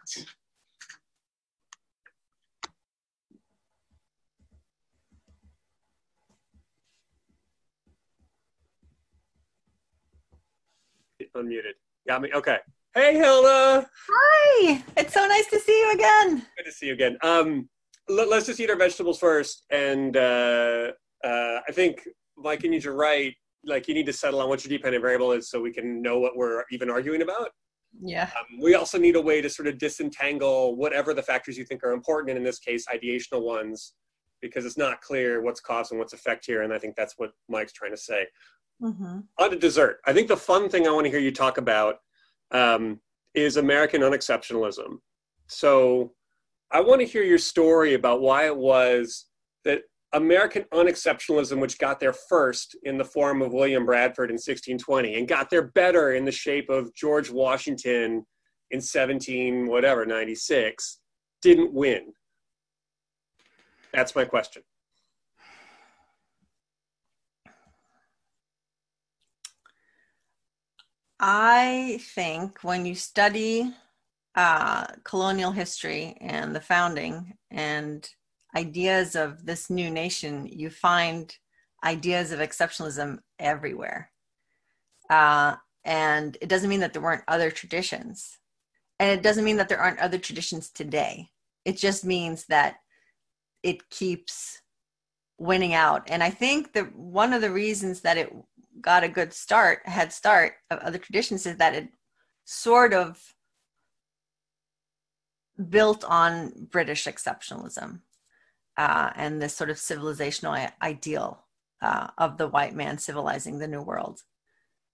[11.35, 11.73] Unmuted.
[12.07, 12.29] Got me.
[12.31, 12.57] Okay.
[12.93, 13.87] Hey, Hilde.
[14.11, 14.83] Hi.
[14.97, 16.45] It's so nice to see you again.
[16.57, 17.17] Good to see you again.
[17.23, 17.67] Um,
[18.09, 19.63] let, us just eat our vegetables first.
[19.69, 20.91] And uh,
[21.23, 23.35] uh, I think, Mike, you need to write,
[23.65, 26.19] like, you need to settle on what your dependent variable is so we can know
[26.19, 27.49] what we're even arguing about.
[28.01, 28.29] Yeah.
[28.37, 31.83] Um, we also need a way to sort of disentangle whatever the factors you think
[31.83, 33.93] are important, and in this case, ideational ones,
[34.41, 36.63] because it's not clear what's cause and what's effect here.
[36.63, 38.25] And I think that's what Mike's trying to say.
[38.81, 39.19] Mm-hmm.
[39.37, 39.99] On to dessert.
[40.05, 41.97] I think the fun thing I want to hear you talk about
[42.51, 42.99] um,
[43.33, 44.97] is American unexceptionalism.
[45.47, 46.13] So
[46.73, 49.27] I want to hear your story about why it was
[49.63, 55.13] that American unexceptionalism, which got there first in the form of William Bradford in 1620
[55.13, 58.25] and got there better in the shape of George Washington
[58.71, 60.99] in 17 whatever 96,
[61.43, 62.11] didn't win.
[63.93, 64.63] That's my question.
[71.19, 73.71] I think when you study
[74.35, 78.09] uh, colonial history and the founding and
[78.55, 81.35] ideas of this new nation, you find
[81.83, 84.11] ideas of exceptionalism everywhere.
[85.09, 88.37] Uh, and it doesn't mean that there weren't other traditions.
[88.99, 91.29] And it doesn't mean that there aren't other traditions today.
[91.65, 92.77] It just means that
[93.63, 94.61] it keeps
[95.37, 96.03] winning out.
[96.09, 98.33] And I think that one of the reasons that it
[98.81, 101.89] got a good start, head start of other traditions, is that it
[102.45, 103.32] sort of
[105.69, 107.99] built on British exceptionalism
[108.77, 111.43] uh, and this sort of civilizational ideal
[111.81, 114.23] uh, of the white man civilizing the new world.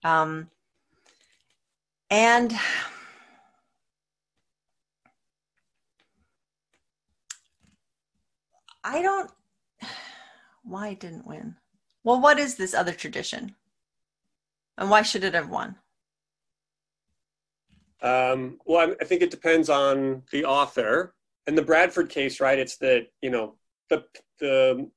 [0.04, 0.50] Um,
[2.10, 2.54] and
[8.84, 9.32] I don't,
[10.64, 11.56] why didn't win?
[12.04, 13.56] Well, what is this other tradition?
[14.78, 15.76] And why should it have won?
[18.02, 21.14] Um, well, I think it depends on the author.
[21.48, 23.56] In the Bradford case, right, it's that, you know,
[23.90, 24.04] the,
[24.40, 24.90] the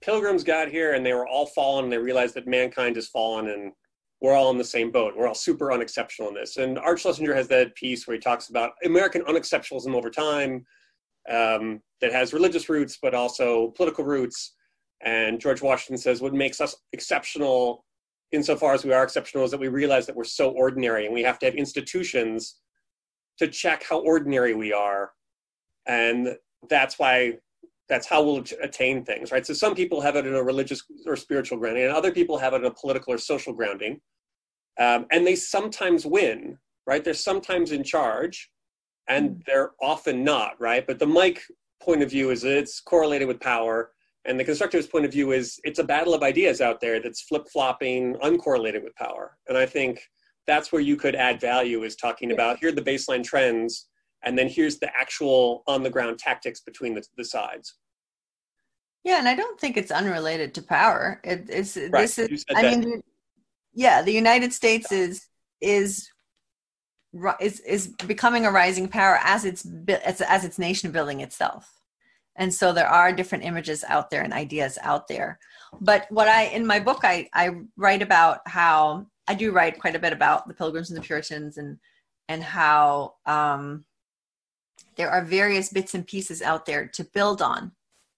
[0.00, 3.48] pilgrims got here and they were all fallen and they realized that mankind has fallen
[3.48, 3.72] and
[4.20, 5.14] we're all in the same boat.
[5.16, 6.56] We're all super unexceptional in this.
[6.56, 10.64] And Arch Schlesinger has that piece where he talks about American unexceptionalism over time
[11.28, 14.54] um, that has religious roots, but also political roots.
[15.02, 17.84] And George Washington says what makes us exceptional
[18.34, 21.22] insofar as we are exceptional, is that we realize that we're so ordinary and we
[21.22, 22.56] have to have institutions
[23.38, 25.12] to check how ordinary we are.
[25.86, 26.36] And
[26.68, 27.34] that's why
[27.88, 29.46] that's how we'll attain things, right?
[29.46, 32.54] So some people have it in a religious or spiritual grounding, and other people have
[32.54, 34.00] it in a political or social grounding.
[34.80, 37.04] Um, and they sometimes win, right?
[37.04, 38.50] They're sometimes in charge,
[39.08, 39.44] and mm.
[39.46, 40.86] they're often not, right?
[40.86, 41.42] But the Mike
[41.82, 43.92] point of view is it's correlated with power,
[44.26, 47.22] and the constructivist point of view is it's a battle of ideas out there that's
[47.22, 49.36] flip flopping, uncorrelated with power.
[49.48, 50.00] And I think
[50.46, 53.86] that's where you could add value is talking about here are the baseline trends,
[54.24, 57.74] and then here's the actual on the ground tactics between the, the sides.
[59.04, 61.20] Yeah, and I don't think it's unrelated to power.
[61.24, 62.02] It, it's right.
[62.02, 62.44] this is.
[62.54, 62.78] I that.
[62.78, 63.02] mean,
[63.74, 65.26] yeah, the United States is
[65.60, 66.08] is
[67.40, 71.83] is is becoming a rising power as it's as, as its nation building itself
[72.36, 75.38] and so there are different images out there and ideas out there.
[75.80, 79.96] But what i in my book i i write about how i do write quite
[79.96, 81.78] a bit about the pilgrims and the puritans and
[82.28, 83.84] and how um,
[84.96, 87.72] there are various bits and pieces out there to build on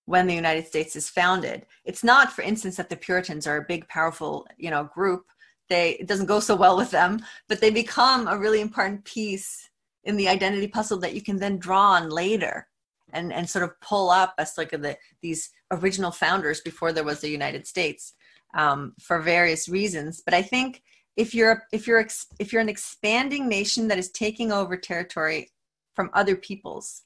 [0.04, 1.66] when the united states is founded.
[1.84, 5.24] It's not for instance that the puritans are a big powerful you know group.
[5.68, 9.70] They it doesn't go so well with them but they become a really important piece
[10.04, 12.68] in the identity puzzle that you can then draw on later
[13.12, 17.20] and and sort of pull up as like the these original founders before there was
[17.20, 18.14] the united states
[18.54, 20.82] um, for various reasons but i think
[21.16, 22.06] if you're if you're
[22.38, 25.50] if you're an expanding nation that is taking over territory
[25.94, 27.02] from other peoples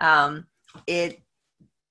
[0.00, 0.46] um,
[0.86, 1.20] it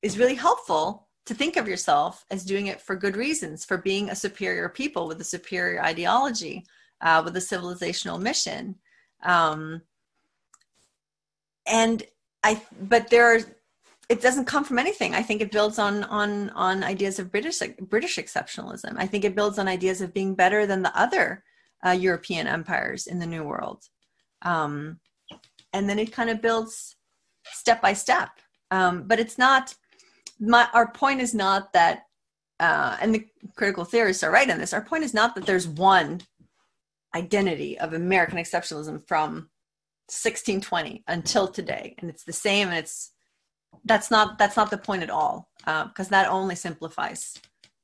[0.02, 4.10] is really helpful to think of yourself as doing it for good reasons, for being
[4.10, 6.66] a superior people with a superior ideology,
[7.02, 8.76] uh, with a civilizational mission.
[9.24, 9.82] Um,
[11.66, 12.04] and
[12.44, 13.40] I, but there are,
[14.10, 15.16] it doesn't come from anything.
[15.16, 18.96] I think it builds on on on ideas of British British exceptionalism.
[18.98, 21.44] I think it builds on ideas of being better than the other
[21.86, 23.84] uh, European empires in the New World,
[24.42, 25.00] um,
[25.72, 26.96] and then it kind of builds
[27.46, 28.30] step by step.
[28.72, 29.74] Um, but it's not
[30.40, 32.08] my our point is not that
[32.60, 33.26] uh, and the
[33.56, 36.22] critical theorists are right in this our point is not that there's one
[37.16, 39.50] identity of american exceptionalism from
[40.14, 41.96] 1620 until today.
[42.00, 43.12] And it's the same and it's
[43.86, 47.40] that's not that's not the point at all because uh, that only simplifies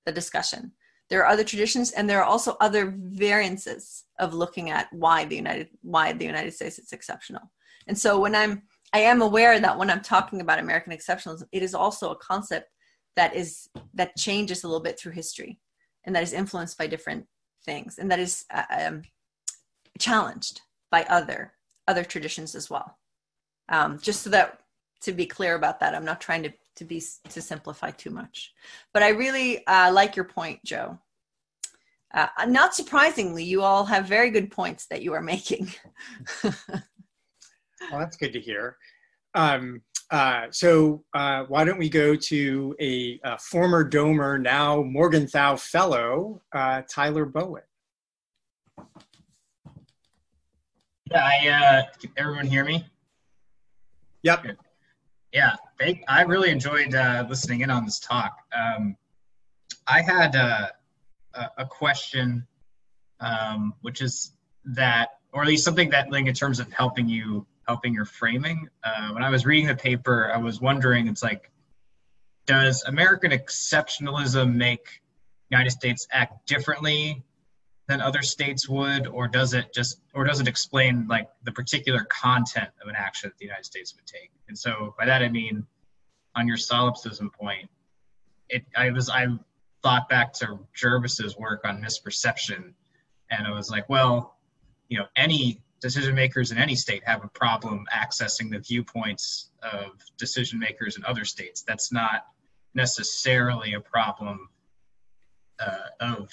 [0.05, 0.71] the discussion.
[1.09, 5.35] There are other traditions and there are also other variances of looking at why the
[5.35, 7.51] united why the united states is exceptional.
[7.87, 11.61] And so when i'm I am aware that when I'm talking about American exceptionalism, it
[11.61, 12.69] is also a concept
[13.15, 15.59] that is that changes a little bit through history,
[16.05, 17.25] and that is influenced by different
[17.65, 19.03] things, and that is uh, um,
[19.99, 21.53] challenged by other
[21.89, 22.97] other traditions as well.
[23.67, 24.61] Um, just so that
[25.01, 28.53] to be clear about that, I'm not trying to to be to simplify too much,
[28.93, 30.97] but I really uh, like your point, Joe.
[32.13, 35.71] Uh, not surprisingly, you all have very good points that you are making.
[37.89, 38.77] Well, that's good to hear.
[39.35, 39.81] Um,
[40.11, 46.41] uh, so uh, why don't we go to a, a, former Domer, now Morgenthau Fellow,
[46.53, 47.61] uh, Tyler Bowen.
[51.11, 52.85] Yeah, I, uh, can everyone hear me?
[54.23, 54.45] Yep.
[55.33, 58.37] Yeah, they, I really enjoyed uh, listening in on this talk.
[58.55, 58.95] Um,
[59.87, 60.67] I had uh,
[61.33, 62.45] a, a question,
[63.19, 64.33] um, which is
[64.65, 68.67] that, or at least something that, like, in terms of helping you helping your framing.
[68.83, 71.51] Uh, when I was reading the paper, I was wondering, it's like,
[72.47, 75.01] does American exceptionalism make
[75.51, 77.23] United States act differently
[77.89, 82.05] than other states would, or does it just, or does it explain like the particular
[82.05, 84.29] content of an action that the United States would take?
[84.47, 85.65] And so by that I mean,
[86.35, 87.67] on your solipsism point,
[88.47, 89.25] it I was I
[89.81, 92.73] thought back to Jervis's work on misperception,
[93.31, 94.37] and I was like, well,
[94.87, 99.93] you know, any decision makers in any state have a problem accessing the viewpoints of
[100.17, 101.63] decision makers in other states.
[101.63, 102.27] That's not
[102.75, 104.49] necessarily a problem
[105.59, 106.31] uh, of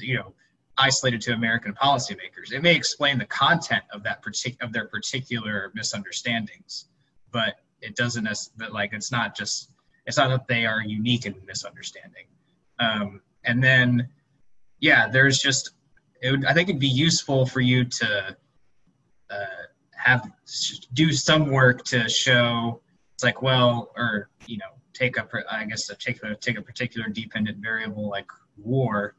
[0.00, 0.34] you know
[0.76, 2.52] isolated to American policymakers.
[2.52, 6.86] It may explain the content of that partic- of their particular misunderstandings,
[7.30, 8.28] but it doesn't.
[8.56, 9.70] But like it's not just
[10.06, 12.26] it's not that they are unique in misunderstanding.
[12.78, 14.08] Um, and then
[14.80, 15.70] yeah, there's just
[16.20, 18.36] it would, I think it'd be useful for you to
[19.30, 19.44] uh,
[19.92, 20.30] have
[20.92, 22.80] do some work to show
[23.14, 26.62] it's like well or you know take a I guess a take a take a
[26.62, 29.14] particular dependent variable like war.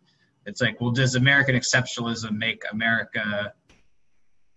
[0.46, 3.54] It's like well does American exceptionalism make America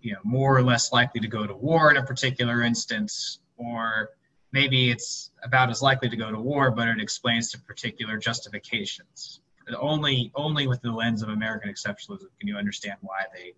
[0.00, 4.10] you know more or less likely to go to war in a particular instance or
[4.52, 9.40] maybe it's about as likely to go to war but it explains to particular justifications
[9.80, 13.54] only only with the lens of American exceptionalism can you understand why they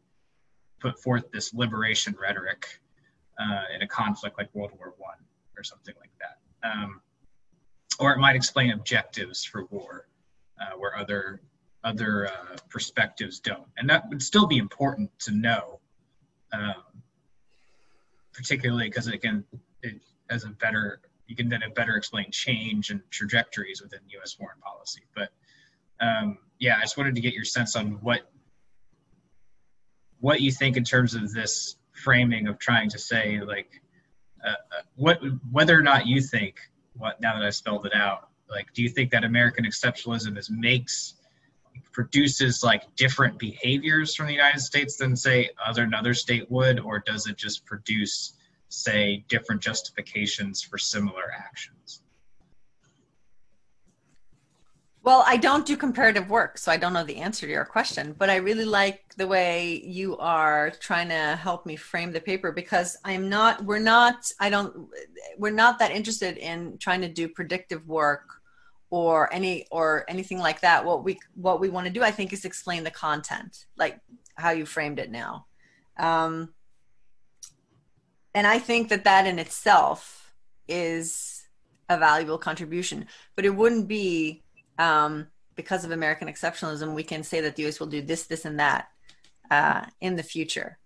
[0.81, 2.81] put forth this liberation rhetoric
[3.39, 5.19] uh, in a conflict like World War One
[5.57, 6.69] or something like that.
[6.69, 7.01] Um,
[7.99, 10.09] or it might explain objectives for war
[10.61, 11.41] uh, where other
[11.85, 15.81] other uh, perspectives don't, and that would still be important to know,
[16.53, 16.75] um,
[18.33, 19.45] particularly because it can
[19.83, 24.33] it has a better you can then better explain change and trajectories within U.S.
[24.33, 25.31] foreign policy, but
[26.01, 28.21] um, yeah, I just wanted to get your sense on what
[30.21, 33.81] what you think in terms of this framing of trying to say like
[34.45, 35.21] uh, uh, what
[35.51, 36.57] whether or not you think
[36.95, 40.51] what now that I spelled it out like do you think that American exceptionalism is
[40.51, 41.15] makes
[41.93, 47.01] produces like different behaviors from the United States than say other another state would or
[47.01, 48.35] does it just produce
[48.69, 52.03] say different justifications for similar actions?
[55.03, 58.15] Well, I don't do comparative work, so I don't know the answer to your question,
[58.19, 62.53] but I really like the way you are trying to help me frame the paper
[62.53, 64.89] because I'm not, we're not, I don't,
[65.39, 68.40] we're not that interested in trying to do predictive work
[68.91, 72.33] or any or anything like that what we what we want to do i think
[72.33, 73.99] is explain the content like
[74.37, 75.47] how you framed it now.
[75.99, 76.55] Um,
[78.35, 80.35] and i think that that in itself
[80.69, 81.49] is
[81.89, 84.43] a valuable contribution but it wouldn't be
[84.79, 85.27] um,
[85.57, 88.59] because of american exceptionalism we can say that the us will do this this and
[88.61, 88.89] that
[89.51, 90.79] uh, in the future.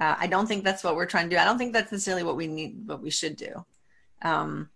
[0.00, 1.40] Uh, i don't think that's what we're trying to do.
[1.40, 3.64] I don't think that's necessarily what we need what we should do.
[4.22, 4.70] Um,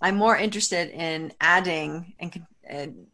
[0.00, 3.06] I'm more interested in adding and, and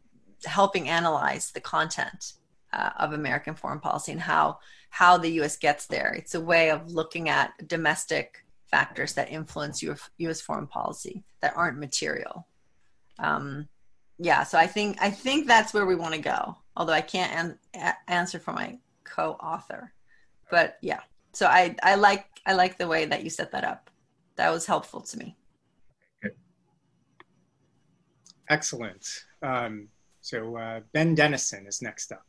[0.45, 2.33] helping analyze the content
[2.73, 4.59] uh, of American foreign policy and how
[4.89, 5.57] how the U.S.
[5.57, 6.13] gets there.
[6.13, 10.41] It's a way of looking at domestic factors that influence U.S.
[10.41, 12.47] foreign policy that aren't material.
[13.17, 13.67] Um,
[14.19, 16.57] yeah, so I think I think that's where we want to go.
[16.75, 19.93] Although I can't an- answer for my co-author,
[20.49, 21.01] but yeah.
[21.33, 23.89] So I I like I like the way that you set that up.
[24.35, 25.35] That was helpful to me.
[28.49, 29.05] Excellent.
[29.41, 29.87] Um,
[30.21, 32.23] so uh, Ben Denison is next up.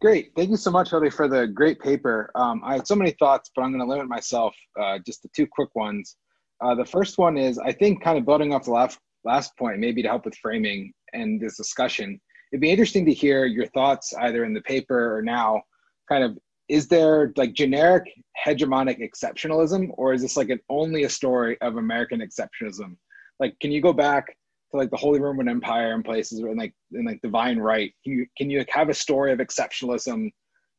[0.00, 0.32] Great.
[0.34, 2.30] Thank you so much, Hilde, for the great paper.
[2.34, 5.28] Um, I had so many thoughts, but I'm going to limit myself uh, just to
[5.36, 6.16] two quick ones.
[6.62, 9.78] Uh, the first one is, I think, kind of building off the last, last point,
[9.78, 12.18] maybe to help with framing and this discussion.
[12.50, 15.62] It'd be interesting to hear your thoughts either in the paper or now,
[16.08, 16.38] kind of
[16.70, 18.04] is there like generic
[18.46, 22.96] hegemonic exceptionalism or is this like an only a story of american exceptionalism?
[23.40, 24.26] Like can you go back
[24.70, 27.92] to like the holy roman empire and places and like in like divine right?
[28.04, 30.30] Can you can you have a story of exceptionalism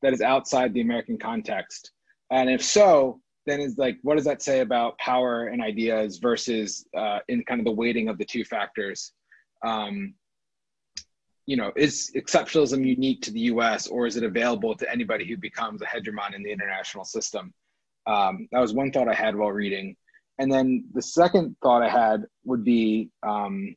[0.02, 1.92] that is outside the american context?
[2.32, 6.86] And if so then is like what does that say about power and ideas versus
[6.98, 9.12] uh, in kind of the weighting of the two factors?
[9.66, 10.14] Um,
[11.46, 13.88] you know, is exceptionalism unique to the U.S.
[13.88, 17.54] or is it available to anybody who becomes a hegemon in the international system?
[18.08, 19.96] Um, that was one thought I had while reading,
[20.40, 23.76] and then the second thought I had would be um,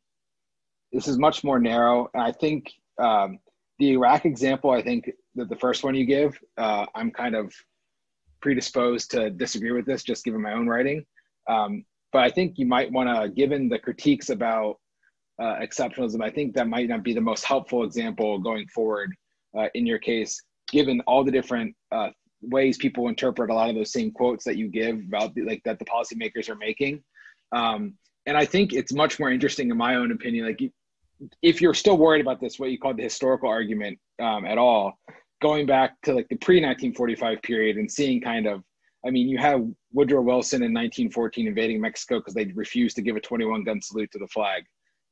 [0.93, 3.39] this is much more narrow, and I think um,
[3.79, 4.71] the Iraq example.
[4.71, 7.53] I think that the first one you give, uh, I'm kind of
[8.41, 11.05] predisposed to disagree with this, just given my own writing.
[11.49, 14.79] Um, but I think you might want to, given the critiques about
[15.41, 19.15] uh, exceptionalism, I think that might not be the most helpful example going forward
[19.59, 22.11] uh, in your case, given all the different uh,
[22.43, 25.63] ways people interpret a lot of those same quotes that you give about the, like
[25.65, 27.03] that the policymakers are making.
[27.53, 27.95] Um,
[28.27, 30.47] and I think it's much more interesting, in my own opinion.
[30.47, 30.61] Like,
[31.43, 34.99] if you're still worried about this, what you call the historical argument um, at all,
[35.43, 38.63] going back to like the pre 1945 period and seeing kind of,
[39.07, 39.63] I mean, you have
[39.93, 44.11] Woodrow Wilson in 1914 invading Mexico because they refused to give a 21 gun salute
[44.13, 44.65] to the flag.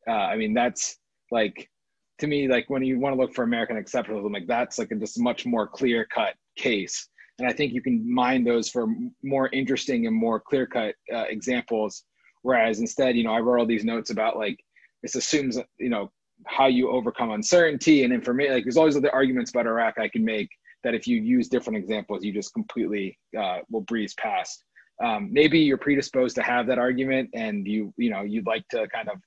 [0.08, 0.98] Uh, I mean, that's
[1.30, 1.70] like
[2.18, 4.94] to me, like when you want to look for American exceptionalism, like that's like a
[4.94, 7.08] just much more clear cut case.
[7.38, 8.86] And I think you can mine those for
[9.22, 12.04] more interesting and more clear cut uh, examples.
[12.42, 14.58] Whereas instead, you know, I wrote all these notes about like
[15.02, 16.12] this assumes, you know,
[16.46, 18.54] how you overcome uncertainty and information.
[18.54, 20.48] Like there's always other arguments about Iraq I can make
[20.84, 24.64] that if you use different examples, you just completely uh, will breeze past.
[25.02, 28.86] Um, maybe you're predisposed to have that argument and you, you know, you'd like to
[28.88, 29.18] kind of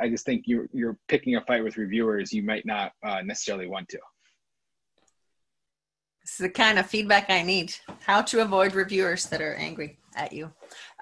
[0.00, 3.66] I just think you're you're picking a fight with reviewers you might not uh, necessarily
[3.66, 3.98] want to.
[6.22, 7.74] This is the kind of feedback I need.
[8.00, 10.52] How to avoid reviewers that are angry at you.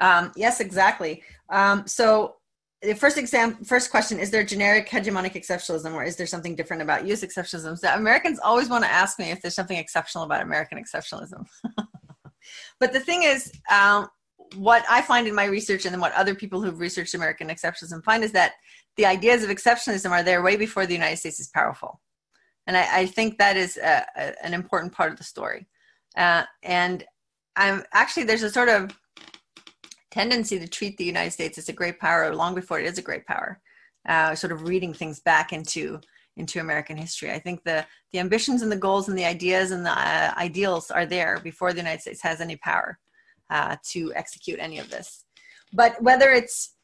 [0.01, 1.23] Um, yes, exactly.
[1.51, 2.37] Um, so
[2.83, 6.83] the first exam, first question: Is there generic hegemonic exceptionalism, or is there something different
[6.83, 7.23] about U.S.
[7.23, 7.79] exceptionalism?
[7.79, 11.47] So Americans always want to ask me if there's something exceptional about American exceptionalism.
[12.81, 14.09] but the thing is, um,
[14.57, 18.03] what I find in my research, and then what other people who've researched American exceptionalism
[18.03, 18.53] find, is that
[18.97, 22.01] the ideas of exceptionalism are there way before the United States is powerful.
[22.67, 25.67] And I, I think that is a, a, an important part of the story.
[26.17, 27.05] Uh, and
[27.57, 28.97] I'm actually, there's a sort of
[30.11, 33.03] tendency to treat the United States as a great power long before it is a
[33.03, 33.61] great power,
[34.09, 36.01] uh, sort of reading things back into
[36.37, 37.31] into American history.
[37.31, 40.91] I think the the ambitions and the goals and the ideas and the uh, ideals
[40.91, 42.99] are there before the United States has any power
[43.51, 45.25] uh, to execute any of this.
[45.73, 46.75] But whether it's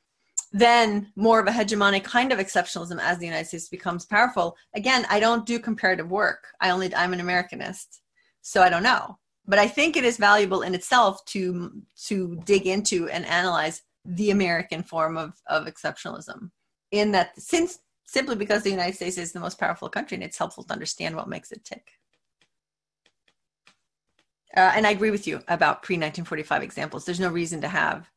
[0.53, 4.57] then more of a hegemonic kind of exceptionalism as the United States becomes powerful.
[4.75, 6.47] Again, I don't do comparative work.
[6.61, 8.01] I only I'm an Americanist,
[8.43, 9.19] so I don't know.
[9.47, 14.31] But I think it is valuable in itself to to dig into and analyze the
[14.31, 16.51] American form of, of exceptionalism.
[16.93, 20.39] In that, since simply because the United States is the most powerful country, and it's
[20.39, 21.93] helpful to understand what makes it tick.
[24.57, 27.05] Uh, and I agree with you about pre 1945 examples.
[27.05, 28.09] There's no reason to have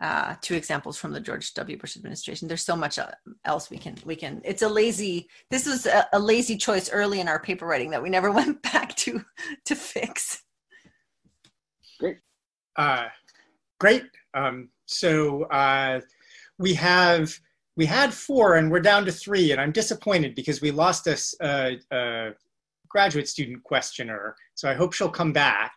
[0.00, 1.78] uh, two examples from the George W.
[1.78, 2.48] Bush administration.
[2.48, 3.10] There's so much uh,
[3.44, 4.42] else we can we can.
[4.44, 5.28] It's a lazy.
[5.50, 8.62] This was a, a lazy choice early in our paper writing that we never went
[8.62, 9.24] back to
[9.64, 10.42] to fix.
[11.98, 12.18] Great.
[12.76, 13.06] Uh,
[13.80, 14.04] great.
[14.34, 16.00] Um, so uh,
[16.58, 17.32] we have
[17.76, 21.18] we had four and we're down to three, and I'm disappointed because we lost a,
[21.40, 22.30] a, a
[22.88, 24.36] graduate student questioner.
[24.54, 25.72] So I hope she'll come back.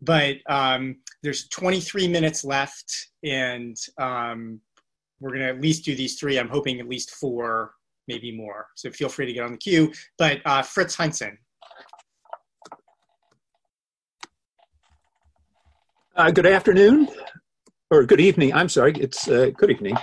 [0.00, 4.60] But um, there's 23 minutes left, and um,
[5.18, 6.38] we're going to at least do these three.
[6.38, 7.72] I'm hoping at least four,
[8.06, 8.68] maybe more.
[8.76, 9.92] So feel free to get on the queue.
[10.18, 11.36] But uh, Fritz Heinzen.
[16.14, 17.08] Uh, good afternoon,
[17.90, 18.54] or good evening.
[18.54, 19.96] I'm sorry, it's uh, good evening.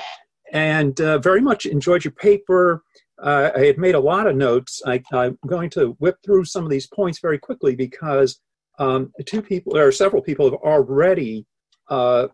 [0.51, 2.83] And uh, very much enjoyed your paper.
[3.17, 4.81] Uh, I had made a lot of notes.
[4.85, 8.41] I, am going to whip through some of these points very quickly because
[8.79, 11.45] um, two people, or several people, have already
[11.89, 12.27] uh,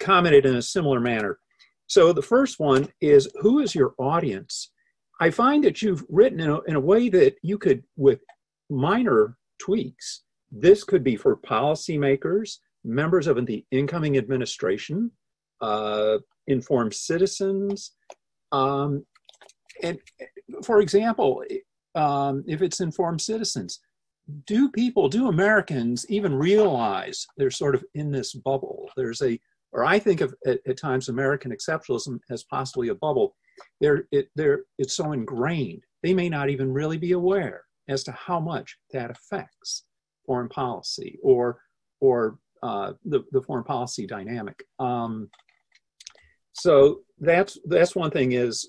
[0.00, 1.38] commented in a similar manner.
[1.86, 4.70] So the first one is who is your audience?
[5.20, 8.20] I find that you've written in a, in a way that you could, with
[8.70, 15.10] minor tweaks, this could be for policymakers, members of the incoming administration,
[15.60, 17.92] uh, informed citizens.
[18.52, 19.04] Um,
[19.82, 19.98] and
[20.62, 21.42] for example,
[21.94, 23.80] um, if it's informed citizens,
[24.46, 28.90] do people, do Americans even realize they're sort of in this bubble?
[28.96, 29.38] There's a,
[29.72, 33.36] or I think of at, at times American exceptionalism as possibly a bubble.
[33.80, 38.12] They're, it, they're, it's so ingrained, they may not even really be aware as to
[38.12, 39.84] how much that affects
[40.26, 41.58] foreign policy or,
[42.00, 44.62] or uh, the, the foreign policy dynamic.
[44.78, 45.30] Um,
[46.52, 48.68] so that's that's one thing is,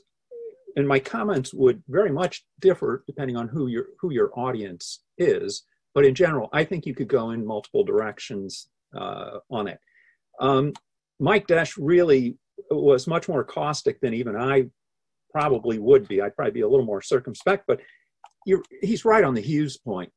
[0.76, 5.64] and my comments would very much differ depending on who your who your audience is.
[5.94, 9.80] But in general, I think you could go in multiple directions uh, on it.
[10.40, 10.74] Um,
[11.20, 12.38] Mike Desch really
[12.72, 14.70] was much more caustic than even I
[15.32, 16.22] probably would be.
[16.22, 17.80] I'd probably be a little more circumspect, but
[18.82, 20.12] he's right on the Hughes point.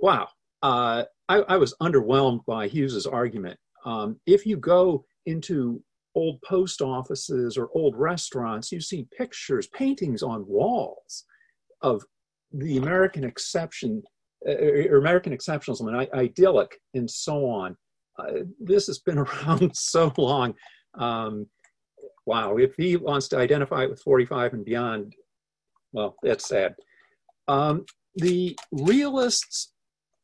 [0.00, 0.28] Wow,
[0.62, 3.58] uh, I, I, was underwhelmed by Hughes's argument.
[3.84, 5.82] Um, if you go into
[6.14, 11.24] old post offices or old restaurants, you see pictures, paintings on walls
[11.82, 12.04] of
[12.52, 14.02] the American exception
[14.46, 17.76] or American exceptionalism and idyllic and so on.
[18.18, 20.54] Uh, this has been around so long.
[20.98, 21.46] Um,
[22.24, 25.14] wow, if he wants to identify it with 45 and beyond,
[25.92, 26.74] well, that's sad.
[27.48, 27.84] Um,
[28.16, 29.72] the realists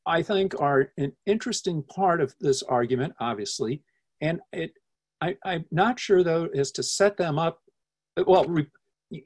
[0.07, 3.83] I think are an interesting part of this argument, obviously,
[4.21, 4.73] and it,
[5.21, 7.61] I, am not sure though as to set them up.
[8.27, 8.67] Well, re,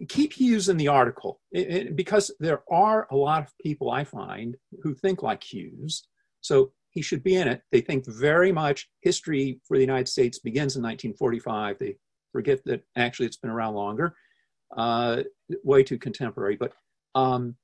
[0.08, 4.04] keep Hughes in the article it, it, because there are a lot of people I
[4.04, 6.08] find who think like Hughes,
[6.40, 7.62] so he should be in it.
[7.72, 11.78] They think very much history for the United States begins in 1945.
[11.78, 11.96] They
[12.32, 14.14] forget that actually it's been around longer,
[14.76, 15.22] uh,
[15.62, 16.56] way too contemporary.
[16.56, 16.72] But
[17.14, 17.56] um,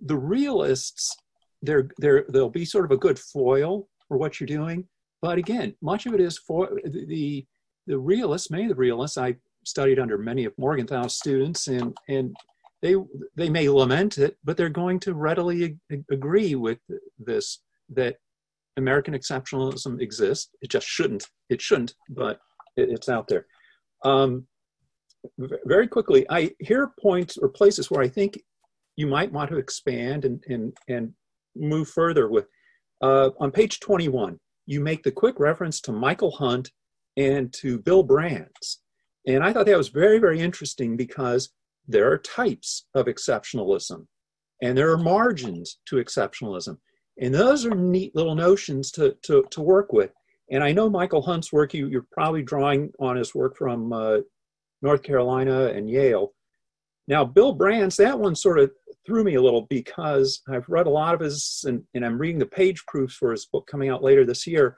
[0.00, 1.16] the realists
[1.60, 4.86] there there there'll be sort of a good foil for what you're doing.
[5.20, 7.44] But again, much of it is for the
[7.86, 9.36] the realists, many of the realists I
[9.68, 12.34] studied under many of Morgenthau's students, and and
[12.82, 12.96] they
[13.36, 15.78] they may lament it, but they're going to readily
[16.10, 16.78] agree with
[17.18, 17.60] this
[17.90, 18.16] that
[18.76, 20.50] American exceptionalism exists.
[20.62, 21.26] It just shouldn't.
[21.48, 22.40] It shouldn't, but
[22.76, 23.46] it, it's out there.
[24.04, 24.46] Um,
[25.64, 28.38] very quickly, I hear points or places where I think
[28.98, 31.14] you might want to expand and and and
[31.56, 32.46] move further with
[33.02, 36.70] uh, on page 21 you make the quick reference to michael hunt
[37.16, 38.80] and to bill brands
[39.28, 41.50] and i thought that was very very interesting because
[41.86, 44.06] there are types of exceptionalism
[44.62, 46.78] and there are margins to exceptionalism.
[47.20, 50.10] And those are neat little notions to, to, to work with.
[50.50, 54.18] And i know michael hunt's work you, you're probably drawing on his work from uh,
[54.80, 56.32] north carolina and yale.
[57.06, 58.70] Now bill brands that one sort of
[59.06, 62.38] threw me a little because I've read a lot of his, and, and I'm reading
[62.38, 64.76] the page proofs for his book coming out later this year,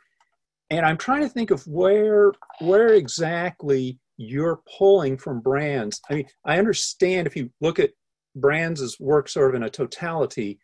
[0.70, 6.00] and I'm trying to think of where where exactly you're pulling from brands.
[6.10, 7.90] I mean, I understand if you look at
[8.36, 10.58] brands' as work sort of in a totality,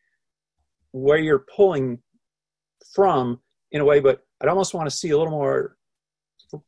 [0.92, 1.98] where you're pulling
[2.94, 3.40] from
[3.72, 5.76] in a way, but I'd almost want to see a little more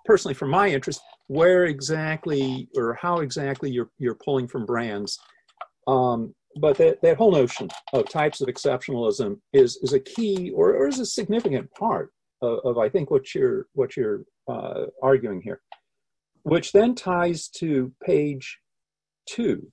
[0.05, 5.19] personally for my interest where exactly or how exactly you're you're pulling from brands
[5.87, 10.75] um, but that, that whole notion of types of exceptionalism is, is a key or,
[10.75, 12.13] or is a significant part
[12.43, 15.61] of, of I think what you're what you're uh, arguing here,
[16.49, 18.59] which then ties to page
[19.27, 19.71] two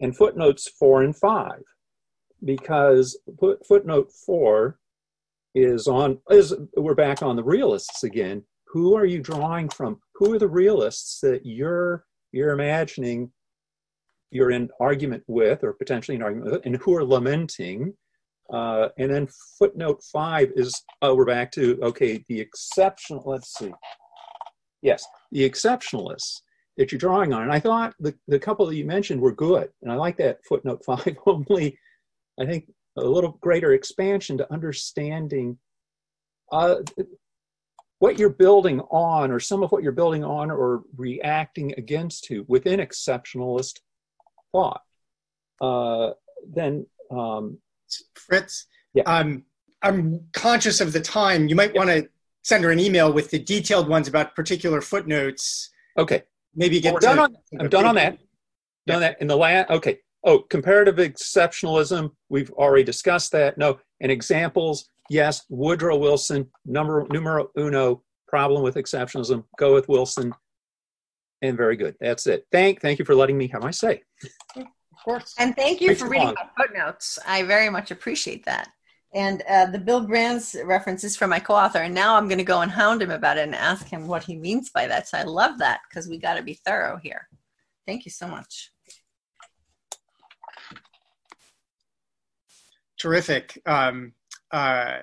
[0.00, 1.62] and footnotes four and five,
[2.44, 4.78] because foot, footnote four
[5.54, 8.42] is on is we're back on the realists again.
[8.68, 10.00] Who are you drawing from?
[10.16, 13.32] Who are the realists that you're you're imagining
[14.30, 17.94] you're in argument with, or potentially in argument with, and who are lamenting.
[18.52, 19.28] Uh, and then
[19.58, 23.72] footnote five is, oh, we're back to, okay, the exceptional, let's see.
[24.80, 26.42] Yes, the exceptionalists.
[26.76, 27.42] that you're drawing on.
[27.42, 29.68] And I thought the, the couple that you mentioned were good.
[29.82, 31.78] And I like that footnote five, only
[32.40, 35.58] I think a little greater expansion to understanding
[36.52, 36.76] uh,
[37.98, 42.44] what you're building on or some of what you're building on or reacting against to
[42.48, 43.80] within exceptionalist
[44.52, 44.82] thought.
[45.60, 46.10] Uh,
[46.48, 47.58] then um,
[48.14, 49.02] Fritz, yeah.
[49.04, 49.44] um,
[49.82, 51.48] I'm conscious of the time.
[51.48, 51.78] You might yeah.
[51.78, 52.08] want to
[52.48, 55.68] send her an email with the detailed ones about particular footnotes.
[55.98, 56.22] Okay.
[56.54, 57.36] Maybe get done on.
[57.60, 58.18] I'm done on that.
[58.86, 59.68] Done that in the last.
[59.68, 59.98] Okay.
[60.24, 62.10] Oh, comparative exceptionalism.
[62.30, 63.58] We've already discussed that.
[63.58, 64.88] No, and examples.
[65.10, 66.48] Yes, Woodrow Wilson.
[66.64, 68.02] Number numero uno.
[68.26, 69.44] Problem with exceptionalism.
[69.58, 70.32] Go with Wilson.
[71.42, 71.96] And very good.
[72.00, 72.46] That's it.
[72.50, 74.02] Thank thank you for letting me have my say.
[74.56, 74.64] Of
[75.04, 75.34] course.
[75.38, 77.18] And thank you for reading my footnotes.
[77.26, 78.70] I very much appreciate that.
[79.14, 82.44] And uh, the Bill Brands reference is from my co-author, and now I'm going to
[82.44, 85.08] go and hound him about it and ask him what he means by that.
[85.08, 87.28] So I love that because we got to be thorough here.
[87.86, 88.70] Thank you so much.
[92.98, 93.58] Terrific.
[93.64, 94.12] Um,
[94.50, 94.98] uh,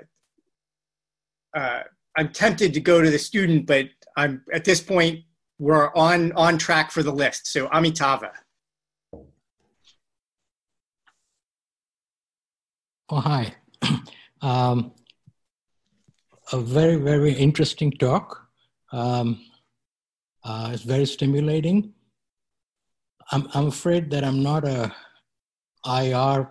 [1.56, 1.84] uh,
[2.16, 5.22] I'm tempted to go to the student, but I'm at this point
[5.58, 7.48] we're on on track for the list.
[7.48, 8.32] So Amitava.
[13.10, 13.56] Oh hi.
[14.42, 14.92] um,
[16.52, 18.48] a very, very interesting talk.
[18.92, 19.42] Um,
[20.44, 21.94] uh, it's very stimulating.
[23.32, 24.94] I'm, I'm afraid that I'm not a
[25.86, 26.50] IR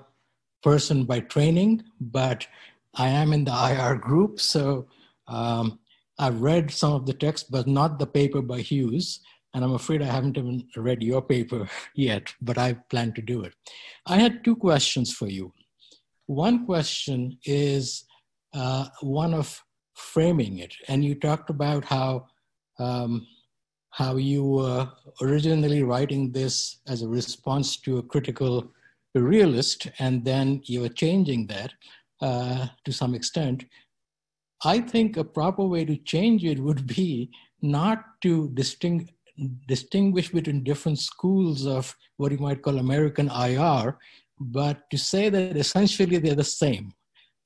[0.62, 2.46] person by training, but
[2.94, 4.40] I am in the IR group.
[4.40, 4.88] So
[5.28, 5.78] um,
[6.18, 9.20] I've read some of the text, but not the paper by Hughes.
[9.52, 13.42] And I'm afraid I haven't even read your paper yet, but I plan to do
[13.42, 13.54] it.
[14.06, 15.52] I had two questions for you.
[16.26, 18.04] One question is
[18.54, 19.62] uh, one of
[19.94, 22.26] framing it, and you talked about how
[22.78, 23.26] um,
[23.90, 24.90] how you were
[25.22, 28.72] originally writing this as a response to a critical
[29.14, 31.72] realist, and then you were changing that
[32.20, 33.64] uh, to some extent.
[34.64, 37.30] I think a proper way to change it would be
[37.62, 39.10] not to distinguish
[39.66, 43.98] distinguish between different schools of what you might call American IR,
[44.38, 46.92] but to say that essentially they're the same.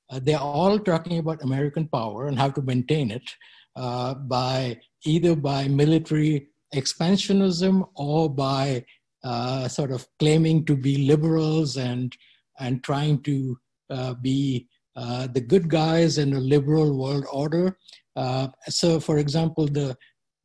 [0.09, 3.29] Uh, they're all talking about American power and how to maintain it
[3.75, 8.83] uh, by either by military expansionism or by
[9.23, 12.15] uh, sort of claiming to be liberals and
[12.59, 13.57] and trying to
[13.89, 17.77] uh, be uh, the good guys in a liberal world order.
[18.15, 19.95] Uh, so, for example, the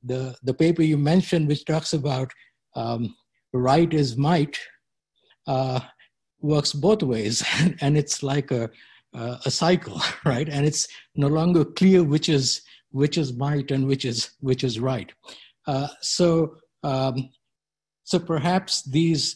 [0.02, 2.30] the the paper you mentioned, which talks about
[2.76, 3.14] um,
[3.52, 4.58] right is might,
[6.44, 7.42] works both ways
[7.80, 8.70] and it's like a,
[9.14, 10.48] a cycle right?
[10.48, 14.78] And it's no longer clear which is which is might and which is which is
[14.78, 15.12] right.
[15.66, 17.30] Uh, so um,
[18.04, 19.34] so perhaps these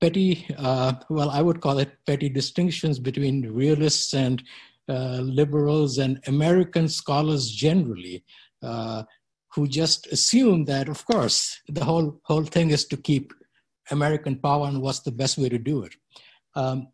[0.00, 4.42] petty uh, well i would call it petty distinctions between realists and
[4.88, 8.24] uh, liberals and american scholars generally
[8.62, 9.02] uh,
[9.54, 13.32] who just assume that of course the whole whole thing is to keep
[13.90, 15.94] american power and what's the best way to do it
[16.56, 16.88] um,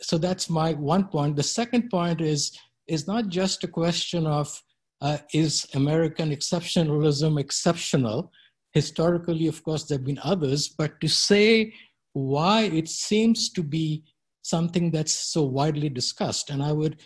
[0.00, 1.36] so that's my one point.
[1.36, 2.56] The second point is
[2.88, 4.62] is not just a question of
[5.00, 8.30] uh, is American exceptionalism exceptional?
[8.72, 11.72] Historically, of course, there have been others, but to say
[12.12, 14.04] why it seems to be
[14.42, 16.50] something that's so widely discussed.
[16.50, 17.00] And I would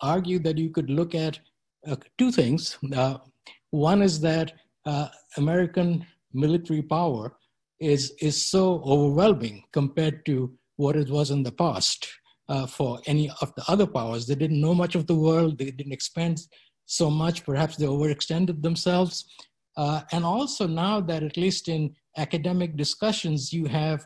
[0.00, 1.38] argue that you could look at
[1.86, 2.76] uh, two things.
[2.94, 3.18] Uh,
[3.70, 4.52] one is that
[4.84, 7.36] uh, American military power
[7.80, 10.52] is, is so overwhelming compared to
[10.82, 12.08] what it was in the past
[12.48, 14.26] uh, for any of the other powers.
[14.26, 16.40] They didn't know much of the world, they didn't expand
[16.86, 19.24] so much, perhaps they overextended themselves.
[19.76, 24.04] Uh, and also, now that at least in academic discussions, you have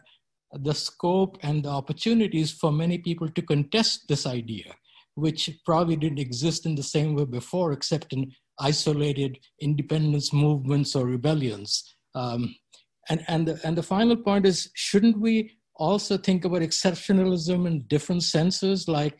[0.52, 4.72] the scope and the opportunities for many people to contest this idea,
[5.14, 8.30] which probably didn't exist in the same way before, except in
[8.60, 11.96] isolated independence movements or rebellions.
[12.14, 12.54] Um,
[13.08, 17.82] and, and, the, and the final point is shouldn't we also think about exceptionalism in
[17.88, 18.88] different senses.
[18.88, 19.16] Like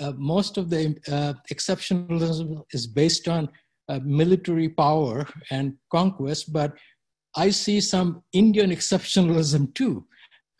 [0.00, 3.48] uh, most of the uh, exceptionalism is based on
[3.88, 6.74] uh, military power and conquest, but
[7.36, 10.06] I see some Indian exceptionalism too.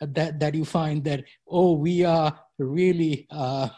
[0.01, 3.69] Uh, that that you find that oh we are really uh,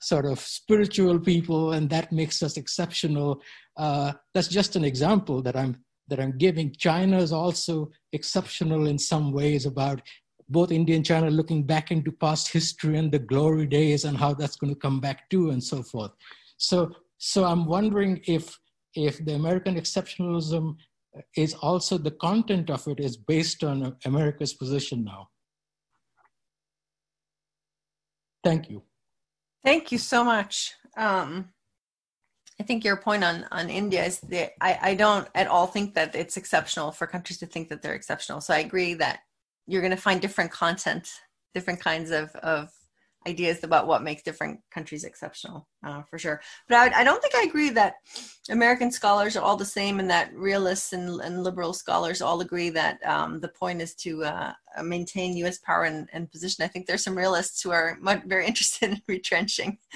[0.00, 3.40] sort of spiritual people and that makes us exceptional.
[3.76, 5.76] Uh, that's just an example that I'm
[6.08, 6.74] that I'm giving.
[6.76, 10.02] China is also exceptional in some ways about
[10.48, 14.34] both India and China looking back into past history and the glory days and how
[14.34, 16.10] that's going to come back too and so forth.
[16.56, 18.58] So, so I'm wondering if
[18.94, 20.76] if the American exceptionalism
[21.36, 25.28] is also the content of it is based on America's position now.
[28.44, 28.82] Thank you.
[29.64, 30.74] Thank you so much.
[30.96, 31.48] Um,
[32.60, 35.94] I think your point on on India is that I, I don't at all think
[35.94, 38.40] that it's exceptional for countries to think that they're exceptional.
[38.40, 39.20] So I agree that
[39.66, 41.10] you're going to find different content,
[41.54, 42.70] different kinds of of
[43.26, 46.40] ideas about what makes different countries exceptional uh, for sure.
[46.68, 47.94] But I, I, don't think i agree that
[48.50, 52.70] american scholars are all the same and that realists and, and liberal scholars all agree
[52.70, 56.64] that um, the point is to uh, maintain us power and, and, position.
[56.64, 59.78] I think there's some realists who are much, very interested in retrenching.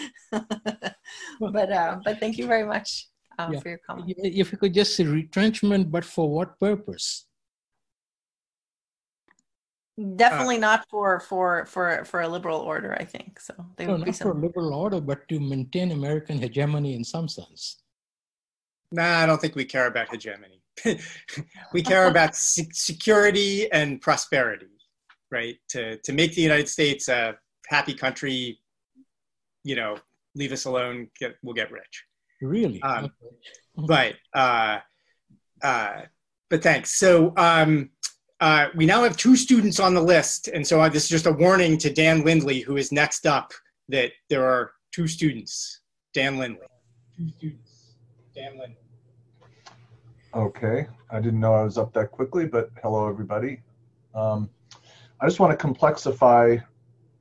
[1.40, 3.08] But uh, but thank you very much
[3.38, 3.60] uh, yeah.
[3.60, 4.12] for your comment.
[4.18, 7.24] If you could just say retrenchment but for what purpose
[10.16, 13.96] definitely uh, not for for for for a liberal order i think so they no,
[13.96, 14.30] not some...
[14.30, 17.82] for a liberal order but to maintain american hegemony in some sense.
[18.92, 20.62] Nah i don't think we care about hegemony.
[21.74, 24.78] We care about se- security and prosperity
[25.30, 25.56] right?
[25.70, 28.60] To to make the united states a happy country
[29.64, 29.96] you know
[30.34, 32.04] leave us alone get we'll get rich.
[32.40, 32.80] Really?
[32.82, 33.14] Um, okay.
[33.86, 34.78] but uh
[35.62, 36.02] uh
[36.50, 36.98] but thanks.
[36.98, 37.90] So um
[38.40, 41.32] uh, we now have two students on the list, and so this is just a
[41.32, 43.52] warning to Dan Lindley, who is next up,
[43.88, 45.80] that there are two students.
[46.14, 46.66] Dan Lindley.
[47.16, 47.94] Two students.
[48.34, 48.76] Dan Lindley.
[50.34, 53.60] Okay, I didn't know I was up that quickly, but hello, everybody.
[54.14, 54.48] Um,
[55.20, 56.62] I just want to complexify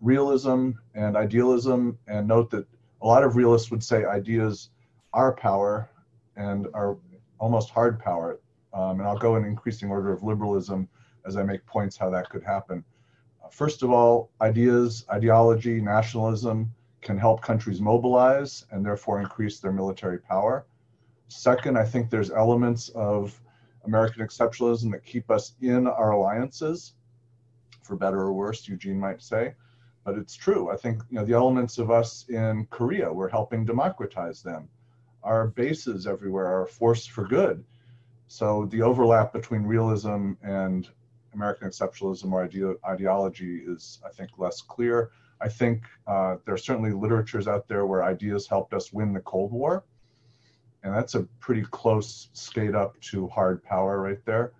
[0.01, 2.67] realism and idealism and note that
[3.01, 4.69] a lot of realists would say ideas
[5.13, 5.89] are power
[6.35, 6.97] and are
[7.39, 8.39] almost hard power.
[8.73, 10.87] Um, and I'll go in increasing order of liberalism
[11.27, 12.83] as I make points how that could happen.
[13.43, 19.73] Uh, first of all, ideas, ideology, nationalism can help countries mobilize and therefore increase their
[19.73, 20.65] military power.
[21.27, 23.39] Second, I think there's elements of
[23.85, 26.93] American exceptionalism that keep us in our alliances,
[27.81, 29.53] for better or worse, Eugene might say.
[30.03, 30.71] But it's true.
[30.71, 34.69] I think you know the elements of us in Korea, we're helping democratize them.
[35.23, 37.63] Our bases everywhere are a force for good.
[38.27, 40.89] So the overlap between realism and
[41.37, 45.11] American exceptionalism or ide- ideology is, I think, less clear.
[45.39, 49.21] I think uh, there are certainly literatures out there where ideas helped us win the
[49.21, 49.85] Cold War.
[50.83, 54.53] And that's a pretty close skate up to hard power right there.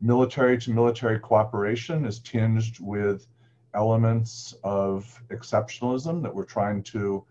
[0.00, 3.26] Military to military cooperation is tinged with
[3.74, 7.24] elements of exceptionalism that we're trying to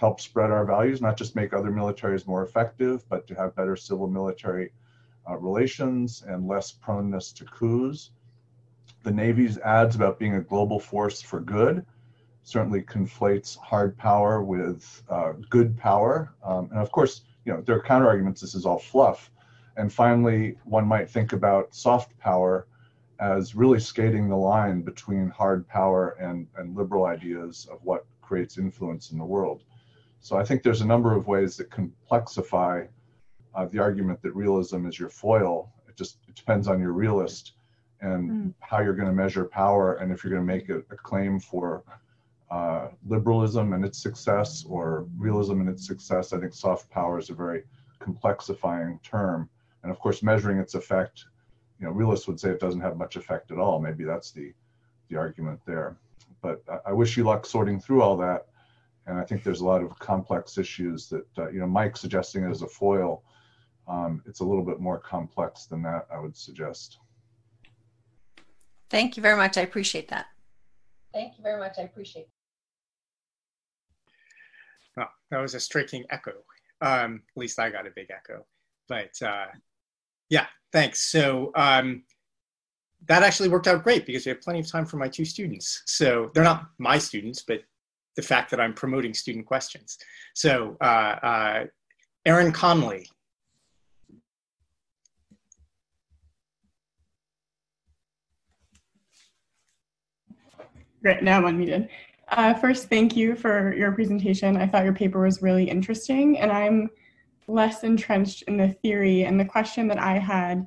[0.00, 3.76] help spread our values, not just make other militaries more effective, but to have better
[3.76, 4.72] civil military
[5.28, 8.10] uh, relations and less proneness to coups.
[9.08, 11.86] The Navy's ads about being a global force for good
[12.42, 16.34] certainly conflates hard power with uh, good power.
[16.44, 18.42] Um, and of course, you know, there are counter arguments.
[18.42, 19.30] This is all fluff.
[19.78, 22.66] And finally, one might think about soft power
[23.18, 28.58] as really skating the line between hard power and, and liberal ideas of what creates
[28.58, 29.64] influence in the world.
[30.20, 32.88] So I think there's a number of ways that complexify
[33.54, 35.72] uh, the argument that realism is your foil.
[35.88, 37.54] It just it depends on your realist
[38.00, 38.54] and mm.
[38.60, 41.40] how you're going to measure power and if you're going to make a, a claim
[41.40, 41.82] for
[42.50, 46.32] uh, liberalism and its success or realism and its success.
[46.32, 47.64] I think soft power is a very
[48.00, 49.48] complexifying term.
[49.82, 51.26] And of course, measuring its effect,
[51.78, 53.80] you know, realists would say it doesn't have much effect at all.
[53.80, 54.52] Maybe that's the,
[55.08, 55.96] the argument there.
[56.40, 58.46] But I, I wish you luck sorting through all that.
[59.06, 62.44] And I think there's a lot of complex issues that, uh, you know, Mike suggesting
[62.44, 63.22] it as a foil.
[63.86, 66.98] Um, it's a little bit more complex than that, I would suggest.
[68.90, 69.58] Thank you very much.
[69.58, 70.26] I appreciate that.
[71.12, 71.74] Thank you very much.
[71.78, 72.32] I appreciate that.
[74.96, 76.32] Well, that was a striking echo.
[76.80, 78.44] Um, at least I got a big echo.
[78.88, 79.46] But uh,
[80.30, 81.02] yeah, thanks.
[81.02, 82.04] So um,
[83.06, 85.82] that actually worked out great because we have plenty of time for my two students.
[85.86, 87.62] So they're not my students, but
[88.16, 89.98] the fact that I'm promoting student questions.
[90.34, 90.84] So uh,
[91.22, 91.64] uh,
[92.26, 93.08] Aaron Conley
[101.02, 101.88] Great, now I'm unmuted.
[102.30, 104.56] Uh, first, thank you for your presentation.
[104.56, 106.90] I thought your paper was really interesting, and I'm
[107.46, 109.24] less entrenched in the theory.
[109.24, 110.66] And the question that I had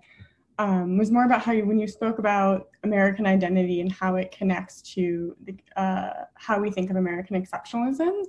[0.57, 4.31] um, was more about how you, when you spoke about American identity and how it
[4.31, 8.23] connects to the, uh, how we think of American exceptionalism.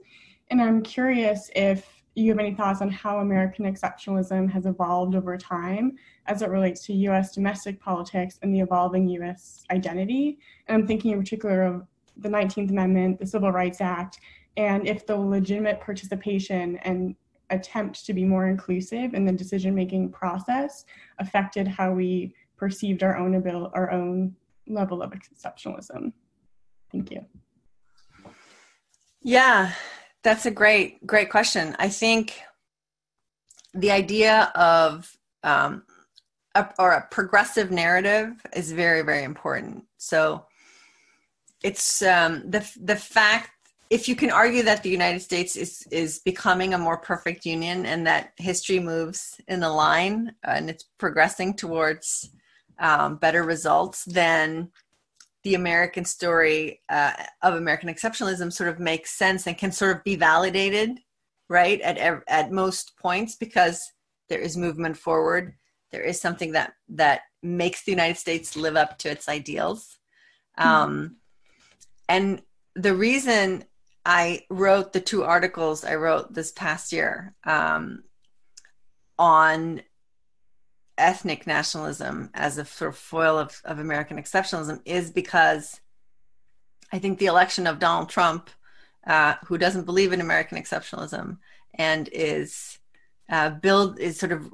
[0.50, 5.38] And I'm curious if you have any thoughts on how American exceptionalism has evolved over
[5.38, 5.92] time
[6.26, 10.38] as it relates to US domestic politics and the evolving US identity.
[10.66, 14.20] And I'm thinking in particular of the 19th Amendment, the Civil Rights Act,
[14.56, 17.14] and if the legitimate participation and
[17.50, 20.84] attempt to be more inclusive in the decision making process
[21.18, 24.34] affected how we perceived our own ability, our own
[24.66, 26.12] level of exceptionalism.
[26.90, 27.24] Thank you.
[29.22, 29.72] Yeah,
[30.22, 31.76] that's a great, great question.
[31.78, 32.40] I think
[33.74, 35.84] the idea of um,
[36.54, 39.84] a, or a progressive narrative is very, very important.
[39.98, 40.46] So
[41.62, 43.50] it's um, the the fact
[43.90, 47.84] if you can argue that the United States is is becoming a more perfect union
[47.84, 52.30] and that history moves in a line and it's progressing towards
[52.78, 54.70] um, better results, then
[55.44, 57.12] the American story uh,
[57.42, 60.98] of American exceptionalism sort of makes sense and can sort of be validated,
[61.48, 63.92] right, at at most points because
[64.28, 65.54] there is movement forward.
[65.90, 69.98] There is something that that makes the United States live up to its ideals,
[70.58, 70.68] mm-hmm.
[70.68, 71.16] um,
[72.08, 72.42] and
[72.74, 73.64] the reason
[74.04, 78.02] I wrote the two articles I wrote this past year um,
[79.18, 79.82] on
[80.98, 85.80] ethnic nationalism as a sort of foil of, of American exceptionalism is because
[86.92, 88.50] I think the election of Donald Trump,
[89.06, 91.38] uh, who doesn't believe in American exceptionalism
[91.74, 92.78] and is
[93.30, 94.52] uh, build is sort of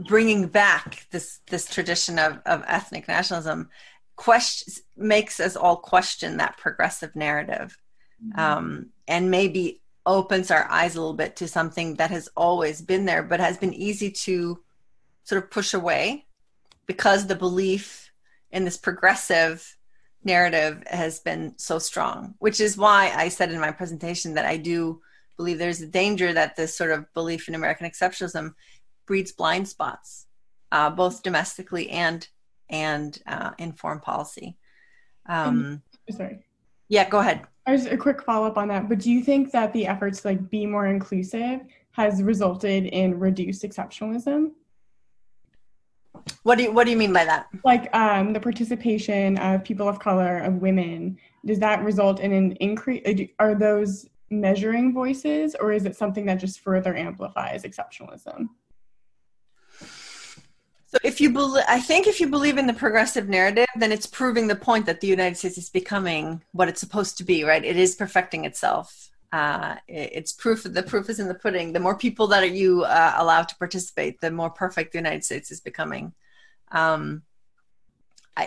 [0.00, 3.68] bringing back this this tradition of, of ethnic nationalism,
[4.16, 7.78] question makes us all question that progressive narrative,
[8.24, 8.40] mm-hmm.
[8.40, 13.04] um, and maybe opens our eyes a little bit to something that has always been
[13.04, 14.58] there, but has been easy to
[15.24, 16.24] sort of push away
[16.86, 18.12] because the belief
[18.50, 19.76] in this progressive
[20.24, 24.56] narrative has been so strong, which is why I said in my presentation that I
[24.56, 25.00] do
[25.36, 28.54] believe there's a danger that this sort of belief in American exceptionalism
[29.06, 30.26] breeds blind spots,
[30.72, 32.26] uh, both domestically and
[32.68, 34.56] and uh, in foreign policy.
[35.26, 36.40] Um, sorry.
[36.88, 37.42] Yeah, go ahead.
[37.68, 38.88] Just a quick follow up on that.
[38.88, 41.60] But do you think that the efforts to like be more inclusive
[41.92, 44.52] has resulted in reduced exceptionalism?
[46.44, 47.48] What do you What do you mean by that?
[47.64, 52.52] Like um, the participation of people of color, of women, does that result in an
[52.52, 53.02] increase?
[53.06, 58.48] Uh, are those measuring voices, or is it something that just further amplifies exceptionalism?
[60.96, 64.06] So, if you believe, I think if you believe in the progressive narrative, then it's
[64.06, 67.44] proving the point that the United States is becoming what it's supposed to be.
[67.44, 67.62] Right?
[67.62, 69.10] It is perfecting itself.
[69.30, 70.62] Uh, it's proof.
[70.62, 71.74] The proof is in the pudding.
[71.74, 75.24] The more people that are you uh, allow to participate, the more perfect the United
[75.24, 76.14] States is becoming.
[76.72, 77.22] Um,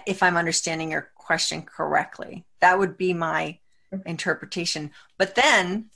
[0.08, 3.60] if I'm understanding your question correctly, that would be my
[4.06, 4.90] interpretation.
[5.20, 5.90] But then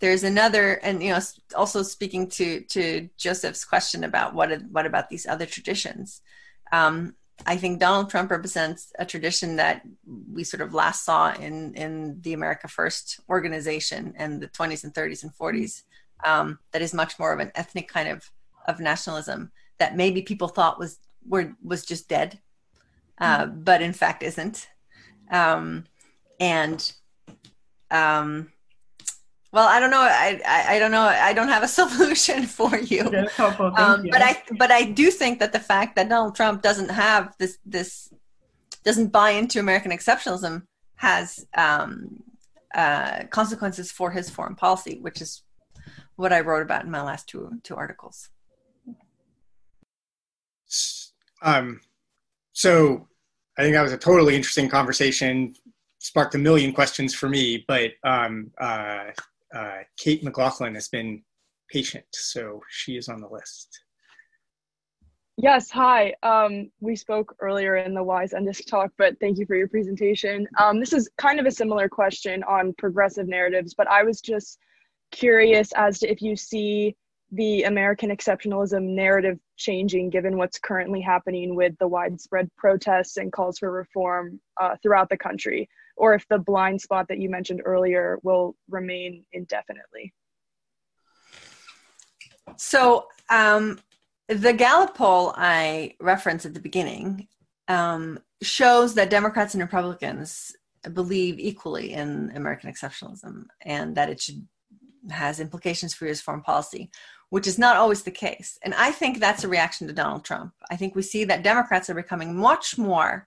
[0.00, 1.20] there's another, and you know,
[1.56, 6.20] also speaking to to Joseph's question about what what about these other traditions.
[6.72, 7.14] Um,
[7.46, 9.82] I think Donald Trump represents a tradition that
[10.32, 14.94] we sort of last saw in in the America First organization in the 20s and
[14.94, 15.82] 30s and 40s.
[16.24, 18.30] Um, that is much more of an ethnic kind of
[18.68, 22.38] of nationalism that maybe people thought was were was just dead,
[23.18, 23.62] uh, mm-hmm.
[23.62, 24.68] but in fact isn't.
[25.30, 25.84] Um,
[26.38, 26.92] and
[27.90, 28.52] um,
[29.52, 30.00] well, I don't know.
[30.00, 31.02] I, I, I don't know.
[31.02, 33.04] I don't have a solution for you.
[33.36, 33.72] helpful.
[33.76, 34.10] Um, you.
[34.10, 37.58] But I but I do think that the fact that Donald Trump doesn't have this
[37.64, 38.12] this
[38.82, 40.62] doesn't buy into American exceptionalism
[40.96, 42.22] has um,
[42.74, 45.42] uh, consequences for his foreign policy, which is
[46.16, 48.30] what I wrote about in my last two two articles.
[51.42, 51.80] Um,
[52.52, 53.06] so
[53.58, 55.54] I think that was a totally interesting conversation.
[55.98, 59.10] Sparked a million questions for me, but um, uh,
[59.54, 61.22] uh, Kate McLaughlin has been
[61.70, 63.84] patient, so she is on the list.
[65.38, 66.14] Yes, hi.
[66.22, 70.46] Um, we spoke earlier in the Wise NDISC talk, but thank you for your presentation.
[70.58, 74.58] Um, this is kind of a similar question on progressive narratives, but I was just
[75.10, 76.94] curious as to if you see
[77.32, 83.58] the American exceptionalism narrative changing given what's currently happening with the widespread protests and calls
[83.58, 85.66] for reform uh, throughout the country,
[85.96, 90.12] or if the blind spot that you mentioned earlier will remain indefinitely.
[92.56, 93.78] So, um,
[94.28, 97.28] the Gallup poll I referenced at the beginning
[97.68, 100.54] um, shows that Democrats and Republicans
[100.92, 104.46] believe equally in American exceptionalism and that it should
[105.10, 106.20] has implications for U.S.
[106.20, 106.90] foreign policy
[107.32, 108.58] which is not always the case.
[108.62, 110.52] And I think that's a reaction to Donald Trump.
[110.70, 113.26] I think we see that Democrats are becoming much more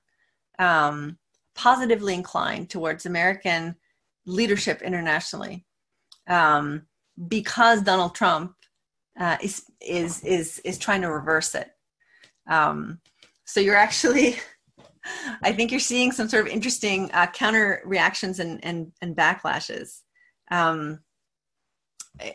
[0.60, 1.18] um,
[1.56, 3.76] positively inclined towards American
[4.26, 5.66] leadership internationally
[6.28, 6.84] um,
[7.28, 8.54] because Donald Trump
[9.20, 11.72] uh, is is is is trying to reverse it.
[12.48, 13.00] Um,
[13.46, 14.38] so you're actually,
[15.44, 20.02] I think you're seeing some sort of interesting uh, counter reactions and and, and backlashes.
[20.52, 21.00] Um,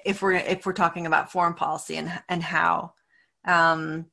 [0.04, 2.94] if we're if we're talking about foreign policy and and how
[3.46, 4.06] um,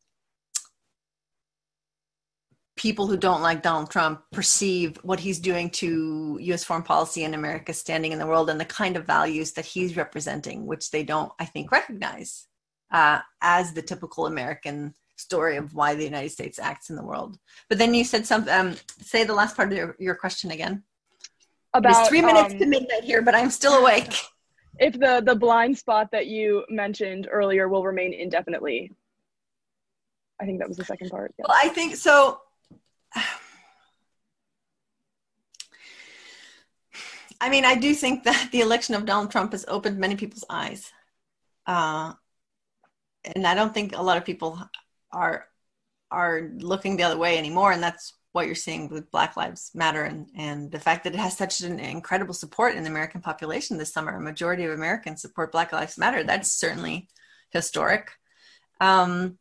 [2.78, 6.64] people who don't like Donald Trump perceive what he's doing to U.S.
[6.64, 9.98] foreign policy and America's standing in the world and the kind of values that he's
[9.98, 12.46] representing, which they don't, I think, recognize
[12.92, 17.38] uh, as the typical American story of why the United States acts in the world.
[17.70, 18.54] But then you said something.
[18.54, 20.84] Um, say the last part of your, your question again.
[21.74, 24.14] About it's three minutes um, to midnight here, but I'm still awake.
[24.80, 28.92] If the the blind spot that you mentioned earlier will remain indefinitely.
[30.40, 31.34] I think that was the second part.
[31.40, 31.46] Yeah.
[31.48, 32.40] Well, I think so.
[37.40, 40.46] I mean, I do think that the election of Donald Trump has opened many people's
[40.50, 40.92] eyes.
[41.66, 42.14] Uh,
[43.36, 44.60] and I don't think a lot of people
[45.12, 45.48] are
[46.10, 47.74] are looking the other way anymore.
[47.74, 51.20] And that's what you're seeing with Black Lives Matter and, and the fact that it
[51.20, 54.16] has such an incredible support in the American population this summer.
[54.16, 56.24] A majority of Americans support Black Lives Matter.
[56.24, 57.10] That's certainly
[57.50, 58.12] historic.
[58.80, 59.38] Um,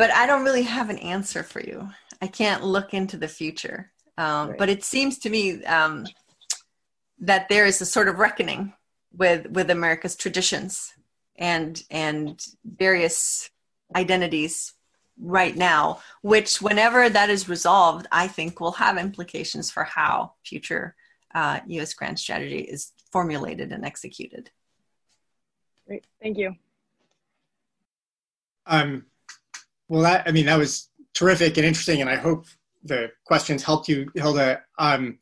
[0.00, 1.86] but I don't really have an answer for you.
[2.22, 3.92] I can't look into the future.
[4.16, 4.58] Um, right.
[4.58, 6.06] But it seems to me um,
[7.18, 8.72] that there is a sort of reckoning
[9.12, 10.94] with with America's traditions
[11.36, 13.50] and and various
[13.94, 14.72] identities
[15.20, 20.96] right now, which whenever that is resolved, I think will have implications for how future
[21.34, 21.92] uh, U.S.
[21.92, 24.50] grand strategy is formulated and executed.
[25.86, 26.54] Great, thank you.
[28.66, 29.04] Um,
[29.90, 32.46] well, that, I mean, that was terrific and interesting, and I hope
[32.84, 34.58] the questions helped you, Hilde.
[34.78, 35.18] Um,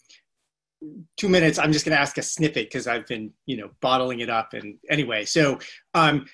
[1.16, 1.58] two minutes.
[1.58, 4.52] I'm just going to ask a snippet because I've been, you know, bottling it up.
[4.52, 5.58] And anyway, so
[5.94, 6.26] um,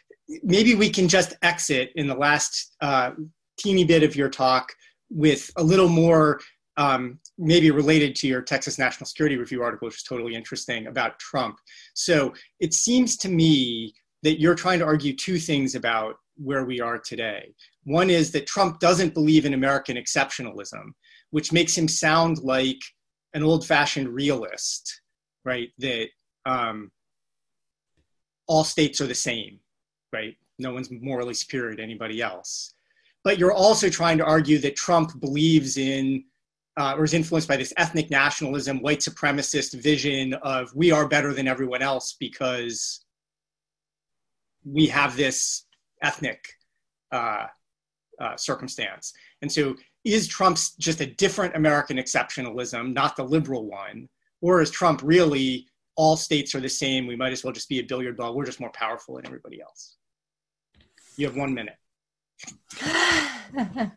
[0.43, 3.13] maybe we can just exit in the last uh,
[3.57, 4.73] teeny bit of your talk
[5.09, 6.41] with a little more
[6.77, 11.21] um, maybe related to your Texas National Security Review article, which is totally interesting about
[11.21, 11.57] Trump.
[11.95, 13.95] So it seems to me
[14.25, 17.55] that you're trying to argue two things about where we are today.
[17.85, 20.93] One is that Trump doesn't believe in American exceptionalism,
[21.31, 22.81] which makes him sound like
[23.35, 25.01] an old fashioned realist,
[25.45, 25.71] right?
[25.79, 26.09] That
[26.47, 26.91] um,
[28.47, 29.61] all states are the same,
[30.13, 30.37] right?
[30.59, 32.75] No one's morally superior to anybody else.
[33.23, 36.25] But you're also trying to argue that Trump believes in
[36.77, 41.33] uh, or is influenced by this ethnic nationalism, white supremacist vision of we are better
[41.33, 43.05] than everyone else because
[44.65, 45.67] we have this
[46.03, 46.45] ethnic
[47.13, 47.47] uh,
[48.21, 49.13] uh, circumstance.
[49.43, 54.09] And so, is Trump's just a different American exceptionalism, not the liberal one?
[54.43, 55.67] Or is Trump really
[55.97, 57.07] all states are the same?
[57.07, 58.35] We might as well just be a billiard ball.
[58.35, 59.97] We're just more powerful than everybody else.
[61.17, 61.77] You have one minute.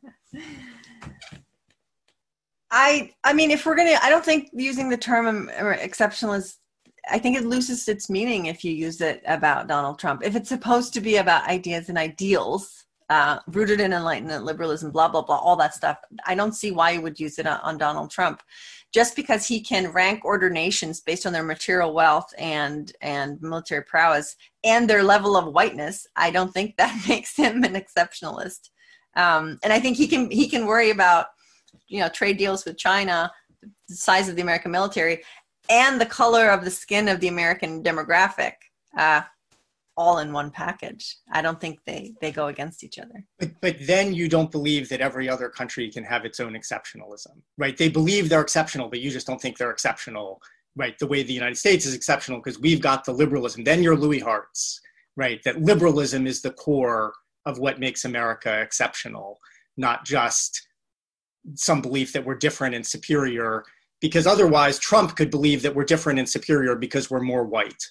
[2.70, 6.56] I I mean, if we're gonna, I don't think using the term exceptionalist.
[7.10, 10.24] I think it loses its meaning if you use it about Donald Trump.
[10.24, 15.08] If it's supposed to be about ideas and ideals, uh, rooted in enlightenment, liberalism, blah
[15.08, 15.98] blah blah, all that stuff.
[16.26, 18.42] I don't see why you would use it on, on Donald Trump,
[18.94, 23.84] just because he can rank order nations based on their material wealth and and military
[23.84, 26.06] prowess and their level of whiteness.
[26.16, 28.70] I don't think that makes him an exceptionalist.
[29.16, 31.28] Um, and I think he can he can worry about
[31.88, 33.32] you know trade deals with China,
[33.88, 35.24] the size of the American military,
[35.70, 38.54] and the color of the skin of the American demographic.
[38.98, 39.22] Uh,
[39.98, 41.18] all in one package.
[41.32, 43.26] I don't think they they go against each other.
[43.40, 47.42] But but then you don't believe that every other country can have its own exceptionalism,
[47.58, 47.76] right?
[47.76, 50.40] They believe they're exceptional, but you just don't think they're exceptional,
[50.76, 50.98] right?
[51.00, 53.64] The way the United States is exceptional because we've got the liberalism.
[53.64, 54.80] Then you're Louis Hartz,
[55.16, 55.42] right?
[55.44, 57.14] That liberalism is the core
[57.46, 59.40] of what makes America exceptional,
[59.78, 60.68] not just
[61.56, 63.64] some belief that we're different and superior
[64.02, 67.84] because otherwise Trump could believe that we're different and superior because we're more white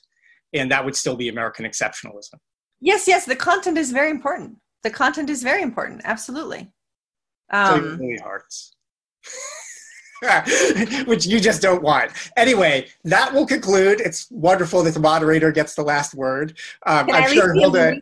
[0.53, 2.35] and that would still be American exceptionalism.
[2.81, 4.57] Yes, yes, the content is very important.
[4.83, 6.03] The content is very important.
[6.05, 6.73] Absolutely.
[7.51, 8.75] Um, really hearts.
[11.07, 12.11] which you just don't want.
[12.37, 14.01] Anyway, that will conclude.
[14.01, 16.59] It's wonderful that the moderator gets the last word.
[16.87, 18.01] Um, Can I'm I sure Hilde.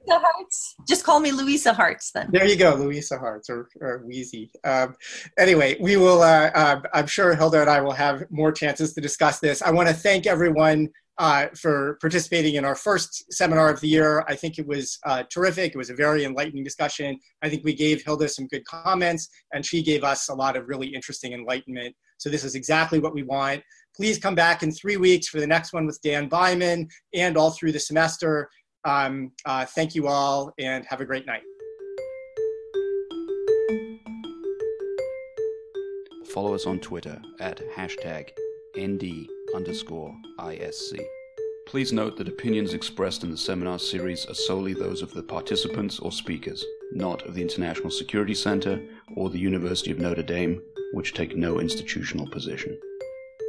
[0.86, 2.28] Just call me Louisa Hartz then.
[2.30, 4.50] There you go, Louisa Hartz or, or Wheezy.
[4.64, 4.94] Um,
[5.38, 6.22] anyway, we will.
[6.22, 9.62] Uh, uh, I'm sure Hilde and I will have more chances to discuss this.
[9.62, 14.24] I want to thank everyone uh, for participating in our first seminar of the year.
[14.28, 15.74] I think it was uh, terrific.
[15.74, 17.18] It was a very enlightening discussion.
[17.42, 20.68] I think we gave Hilde some good comments, and she gave us a lot of
[20.68, 21.94] really interesting enlightenment.
[22.18, 23.62] So this is exactly what we want.
[23.96, 27.50] Please come back in three weeks for the next one with Dan Byman and all
[27.50, 28.48] through the semester.
[28.84, 31.42] Um, uh, thank you all, and have a great night.
[36.26, 38.30] Follow us on Twitter at hashtag
[38.76, 40.98] ND underscore ISC.
[41.66, 45.98] Please note that opinions expressed in the seminar series are solely those of the participants
[45.98, 48.80] or speakers, not of the International Security Center
[49.16, 50.62] or the University of Notre Dame,
[50.92, 52.78] which take no institutional position.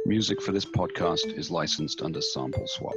[0.06, 2.94] Music for this podcast is licensed under Sample Swap.